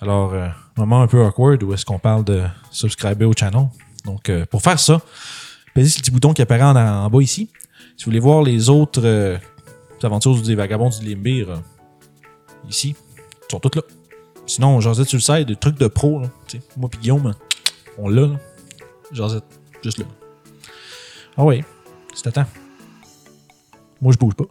Alors, 0.01 0.34
euh, 0.34 0.48
moment 0.79 1.01
un 1.01 1.08
peu 1.08 1.24
awkward 1.24 1.62
où 1.63 1.74
est-ce 1.74 1.86
qu'on 1.86 2.00
parle 2.00 2.24
de 2.24 2.44
subscriber 2.72 3.25
au 3.25 3.34
channel. 3.38 3.68
Donc, 4.06 4.29
euh, 4.29 4.46
pour 4.46 4.62
faire 4.62 4.79
ça, 4.79 5.01
pesez 5.74 5.89
sur 5.89 6.00
le 6.00 6.03
petit 6.03 6.12
bouton 6.12 6.34
qui 6.34 6.41
apparaît 6.41 6.63
en, 6.63 7.10
bas 7.10 7.22
ici. 7.22 7.50
Si 7.98 8.06
vous 8.06 8.12
voulez 8.12 8.20
voir 8.20 8.44
les 8.44 8.70
autres 8.70 9.01
euh, 9.03 9.38
aventures 10.01 10.41
des 10.41 10.56
vagabonds 10.56 10.89
du 10.89 11.06
Limbir, 11.06 11.51
euh, 11.51 11.58
ici, 12.70 12.96
ils 13.18 13.51
sont 13.51 13.60
toutes 13.60 13.75
là. 13.75 13.82
Sinon, 14.46 14.79
Josette 14.79 15.08
sur 15.08 15.18
le 15.18 15.22
site, 15.22 15.48
des 15.48 15.56
trucs 15.56 15.77
de 15.77 15.88
pro, 15.88 16.22
là, 16.22 16.27
moi 16.75 16.89
puis 16.89 17.00
Guillaume, 17.00 17.36
on 17.98 18.10
l'a. 18.10 18.29
Josette, 19.12 19.44
juste 19.84 20.00
là. 20.00 20.06
Ah 21.38 21.44
oui, 21.46 21.63
c'est 22.15 22.27
à 22.27 22.32
temps. 22.32 22.46
Moi, 24.01 24.13
je 24.13 24.18
bouge 24.18 24.34
pas. 24.34 24.46